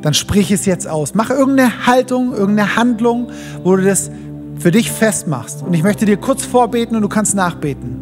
dann 0.00 0.14
sprich 0.14 0.52
es 0.52 0.64
jetzt 0.64 0.86
aus. 0.88 1.14
Mach 1.14 1.30
irgendeine 1.30 1.86
Haltung, 1.86 2.32
irgendeine 2.32 2.76
Handlung, 2.76 3.30
wo 3.64 3.74
du 3.76 3.82
das 3.82 4.10
für 4.58 4.70
dich 4.70 4.92
festmachst. 4.92 5.62
Und 5.62 5.74
ich 5.74 5.82
möchte 5.82 6.06
dir 6.06 6.16
kurz 6.16 6.44
vorbeten 6.44 6.94
und 6.94 7.02
du 7.02 7.08
kannst 7.08 7.34
nachbeten. 7.34 7.98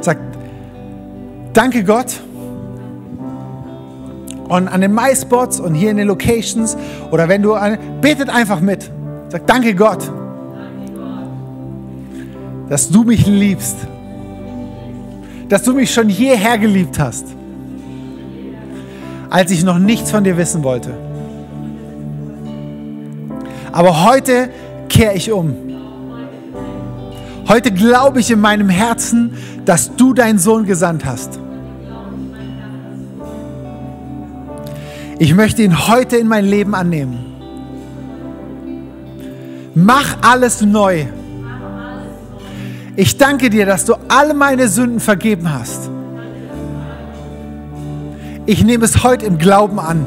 Sag, 0.00 0.18
danke 1.52 1.82
Gott. 1.82 2.20
Und 4.48 4.68
an 4.68 4.80
den 4.80 4.94
MySpots 4.94 5.60
und 5.60 5.74
hier 5.74 5.90
in 5.90 5.96
den 5.96 6.08
Locations 6.08 6.76
oder 7.10 7.28
wenn 7.28 7.42
du, 7.42 7.54
eine, 7.54 7.78
betet 8.00 8.28
einfach 8.28 8.60
mit. 8.60 8.90
Sag, 9.28 9.46
danke 9.46 9.74
Gott, 9.74 10.10
dass 12.68 12.88
du 12.90 13.02
mich 13.02 13.26
liebst. 13.26 13.76
Dass 15.48 15.62
du 15.62 15.74
mich 15.74 15.92
schon 15.92 16.08
hierher 16.08 16.58
geliebt 16.58 16.98
hast 16.98 17.36
als 19.30 19.50
ich 19.50 19.64
noch 19.64 19.78
nichts 19.78 20.10
von 20.10 20.24
dir 20.24 20.36
wissen 20.36 20.62
wollte. 20.62 20.94
Aber 23.72 24.04
heute 24.04 24.48
kehre 24.88 25.14
ich 25.14 25.30
um. 25.32 25.54
Heute 27.48 27.70
glaube 27.70 28.20
ich 28.20 28.30
in 28.30 28.40
meinem 28.40 28.68
Herzen, 28.68 29.34
dass 29.64 29.94
du 29.94 30.14
deinen 30.14 30.38
Sohn 30.38 30.64
gesandt 30.64 31.04
hast. 31.04 31.38
Ich 35.18 35.34
möchte 35.34 35.62
ihn 35.62 35.88
heute 35.88 36.16
in 36.16 36.28
mein 36.28 36.44
Leben 36.44 36.74
annehmen. 36.74 37.24
Mach 39.74 40.16
alles 40.22 40.62
neu. 40.62 41.06
Ich 42.96 43.18
danke 43.18 43.50
dir, 43.50 43.66
dass 43.66 43.84
du 43.84 43.94
alle 44.08 44.34
meine 44.34 44.68
Sünden 44.68 45.00
vergeben 45.00 45.52
hast 45.52 45.90
ich 48.46 48.64
nehme 48.64 48.84
es 48.84 49.02
heute 49.02 49.26
im 49.26 49.38
Glauben 49.38 49.80
an. 49.80 50.06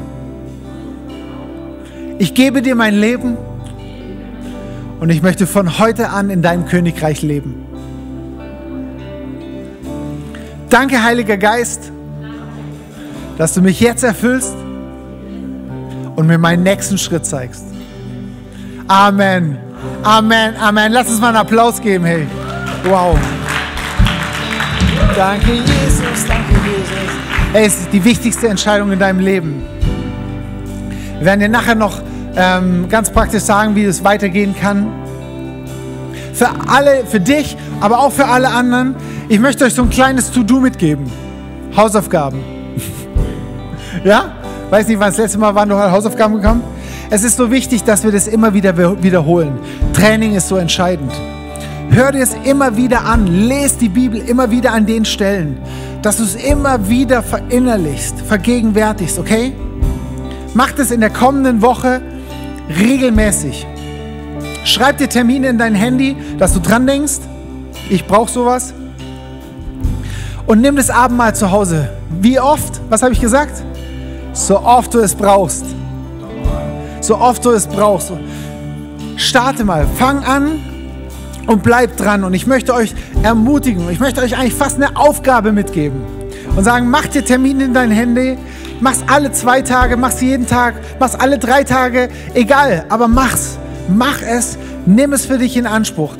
Ich 2.18 2.34
gebe 2.34 2.62
dir 2.62 2.74
mein 2.74 2.94
Leben 2.94 3.36
und 4.98 5.10
ich 5.10 5.22
möchte 5.22 5.46
von 5.46 5.78
heute 5.78 6.08
an 6.10 6.30
in 6.30 6.42
deinem 6.42 6.66
Königreich 6.66 7.22
leben. 7.22 7.66
Danke, 10.70 11.02
Heiliger 11.02 11.36
Geist, 11.36 11.92
dass 13.36 13.54
du 13.54 13.60
mich 13.60 13.80
jetzt 13.80 14.04
erfüllst 14.04 14.54
und 16.20 16.26
mir 16.26 16.36
meinen 16.36 16.62
nächsten 16.62 16.98
Schritt 16.98 17.24
zeigst. 17.24 17.64
Amen. 18.88 19.56
Amen. 20.02 20.54
Amen. 20.60 20.92
Lass 20.92 21.08
uns 21.08 21.18
mal 21.18 21.28
einen 21.28 21.38
Applaus 21.38 21.80
geben, 21.80 22.04
hey. 22.04 22.26
Wow. 22.84 23.18
Danke, 25.16 25.50
Jesus. 25.52 26.26
Danke, 26.28 26.52
Jesus. 26.62 27.54
Hey, 27.54 27.66
es 27.66 27.80
ist 27.80 27.92
die 27.94 28.04
wichtigste 28.04 28.48
Entscheidung 28.48 28.92
in 28.92 28.98
deinem 28.98 29.20
Leben. 29.20 29.62
Wir 31.16 31.24
werden 31.24 31.40
dir 31.40 31.48
nachher 31.48 31.74
noch 31.74 32.02
ähm, 32.36 32.86
ganz 32.90 33.10
praktisch 33.10 33.42
sagen, 33.44 33.74
wie 33.74 33.84
es 33.84 34.04
weitergehen 34.04 34.54
kann. 34.54 34.88
Für 36.34 36.50
alle, 36.68 37.06
für 37.06 37.20
dich, 37.20 37.56
aber 37.80 37.98
auch 37.98 38.12
für 38.12 38.26
alle 38.26 38.48
anderen. 38.48 38.94
Ich 39.30 39.40
möchte 39.40 39.64
euch 39.64 39.72
so 39.72 39.82
ein 39.82 39.90
kleines 39.90 40.30
To-Do 40.30 40.60
mitgeben. 40.60 41.10
Hausaufgaben. 41.74 42.40
ja? 44.04 44.34
Weiß 44.70 44.88
nicht, 44.88 44.98
wann 44.98 45.08
das 45.08 45.18
letzte 45.18 45.38
Mal 45.38 45.54
waren 45.54 45.68
du 45.68 45.76
Hausaufgaben 45.76 46.40
bekommen? 46.40 46.62
Es 47.10 47.24
ist 47.24 47.36
so 47.36 47.50
wichtig, 47.50 47.84
dass 47.84 48.04
wir 48.04 48.12
das 48.12 48.28
immer 48.28 48.54
wieder 48.54 49.02
wiederholen. 49.02 49.58
Training 49.92 50.34
ist 50.34 50.48
so 50.48 50.56
entscheidend. 50.56 51.12
Hör 51.90 52.12
dir 52.12 52.22
es 52.22 52.34
immer 52.44 52.76
wieder 52.76 53.04
an. 53.04 53.26
Lest 53.26 53.80
die 53.80 53.88
Bibel 53.88 54.20
immer 54.20 54.50
wieder 54.50 54.72
an 54.72 54.86
den 54.86 55.04
Stellen 55.04 55.58
dass 56.02 56.16
du 56.16 56.24
es 56.24 56.34
immer 56.34 56.88
wieder 56.88 57.22
verinnerlichst, 57.22 58.20
vergegenwärtigst, 58.22 59.18
okay? 59.18 59.52
Mach 60.54 60.72
das 60.72 60.90
in 60.90 61.00
der 61.00 61.10
kommenden 61.10 61.62
Woche 61.62 62.00
regelmäßig. 62.68 63.66
Schreib 64.64 64.98
dir 64.98 65.08
Termine 65.08 65.48
in 65.48 65.58
dein 65.58 65.74
Handy, 65.74 66.16
dass 66.38 66.54
du 66.54 66.60
dran 66.60 66.86
denkst. 66.86 67.20
Ich 67.88 68.06
brauche 68.06 68.30
sowas. 68.30 68.72
Und 70.46 70.60
nimm 70.60 70.76
das 70.76 70.90
Abendmahl 70.90 71.34
zu 71.34 71.50
Hause. 71.50 71.90
Wie 72.20 72.40
oft? 72.40 72.80
Was 72.88 73.02
habe 73.02 73.12
ich 73.12 73.20
gesagt? 73.20 73.62
So 74.32 74.60
oft 74.60 74.94
du 74.94 75.00
es 75.00 75.14
brauchst. 75.14 75.64
So 77.00 77.16
oft 77.16 77.44
du 77.44 77.50
es 77.50 77.66
brauchst. 77.66 78.12
Starte 79.16 79.64
mal, 79.64 79.86
fang 79.96 80.24
an 80.24 80.60
und 81.46 81.62
bleib 81.62 81.96
dran. 81.96 82.24
Und 82.24 82.34
ich 82.34 82.46
möchte 82.46 82.72
euch 82.72 82.94
ermutigen, 83.22 83.90
ich 83.90 84.00
möchte 84.00 84.20
euch 84.20 84.36
eigentlich 84.36 84.54
fast 84.54 84.76
eine 84.76 84.96
Aufgabe 84.96 85.52
mitgeben 85.52 86.00
und 86.56 86.64
sagen, 86.64 86.88
mach 86.90 87.06
dir 87.06 87.24
Termine 87.24 87.64
in 87.64 87.74
dein 87.74 87.90
Handy, 87.90 88.38
mach's 88.80 89.02
alle 89.06 89.32
zwei 89.32 89.62
Tage, 89.62 89.96
mach's 89.96 90.20
jeden 90.20 90.46
Tag, 90.46 90.74
mach's 90.98 91.14
alle 91.14 91.38
drei 91.38 91.64
Tage, 91.64 92.08
egal, 92.34 92.84
aber 92.88 93.08
mach's. 93.08 93.58
Mach 93.88 94.22
es, 94.22 94.56
nimm 94.86 95.12
es 95.12 95.26
für 95.26 95.38
dich 95.38 95.56
in 95.56 95.66
Anspruch. 95.66 96.14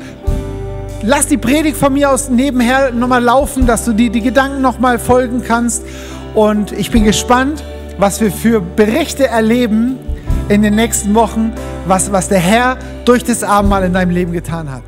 Lass 1.03 1.27
die 1.27 1.37
Predigt 1.37 1.77
von 1.77 1.93
mir 1.93 2.11
aus 2.11 2.29
nebenher 2.29 2.91
nochmal 2.91 3.23
laufen, 3.23 3.65
dass 3.65 3.85
du 3.85 3.93
die, 3.93 4.09
die 4.09 4.21
Gedanken 4.21 4.61
nochmal 4.61 4.99
folgen 4.99 5.41
kannst. 5.47 5.83
Und 6.35 6.73
ich 6.73 6.91
bin 6.91 7.05
gespannt, 7.05 7.63
was 8.01 8.19
wir 8.19 8.31
für 8.31 8.61
Berichte 8.61 9.27
erleben 9.27 9.99
in 10.49 10.63
den 10.63 10.73
nächsten 10.73 11.13
Wochen, 11.13 11.53
was, 11.85 12.11
was 12.11 12.29
der 12.29 12.39
Herr 12.39 12.79
durch 13.05 13.23
das 13.23 13.43
Abendmahl 13.43 13.83
in 13.83 13.93
deinem 13.93 14.09
Leben 14.09 14.31
getan 14.31 14.71
hat. 14.71 14.81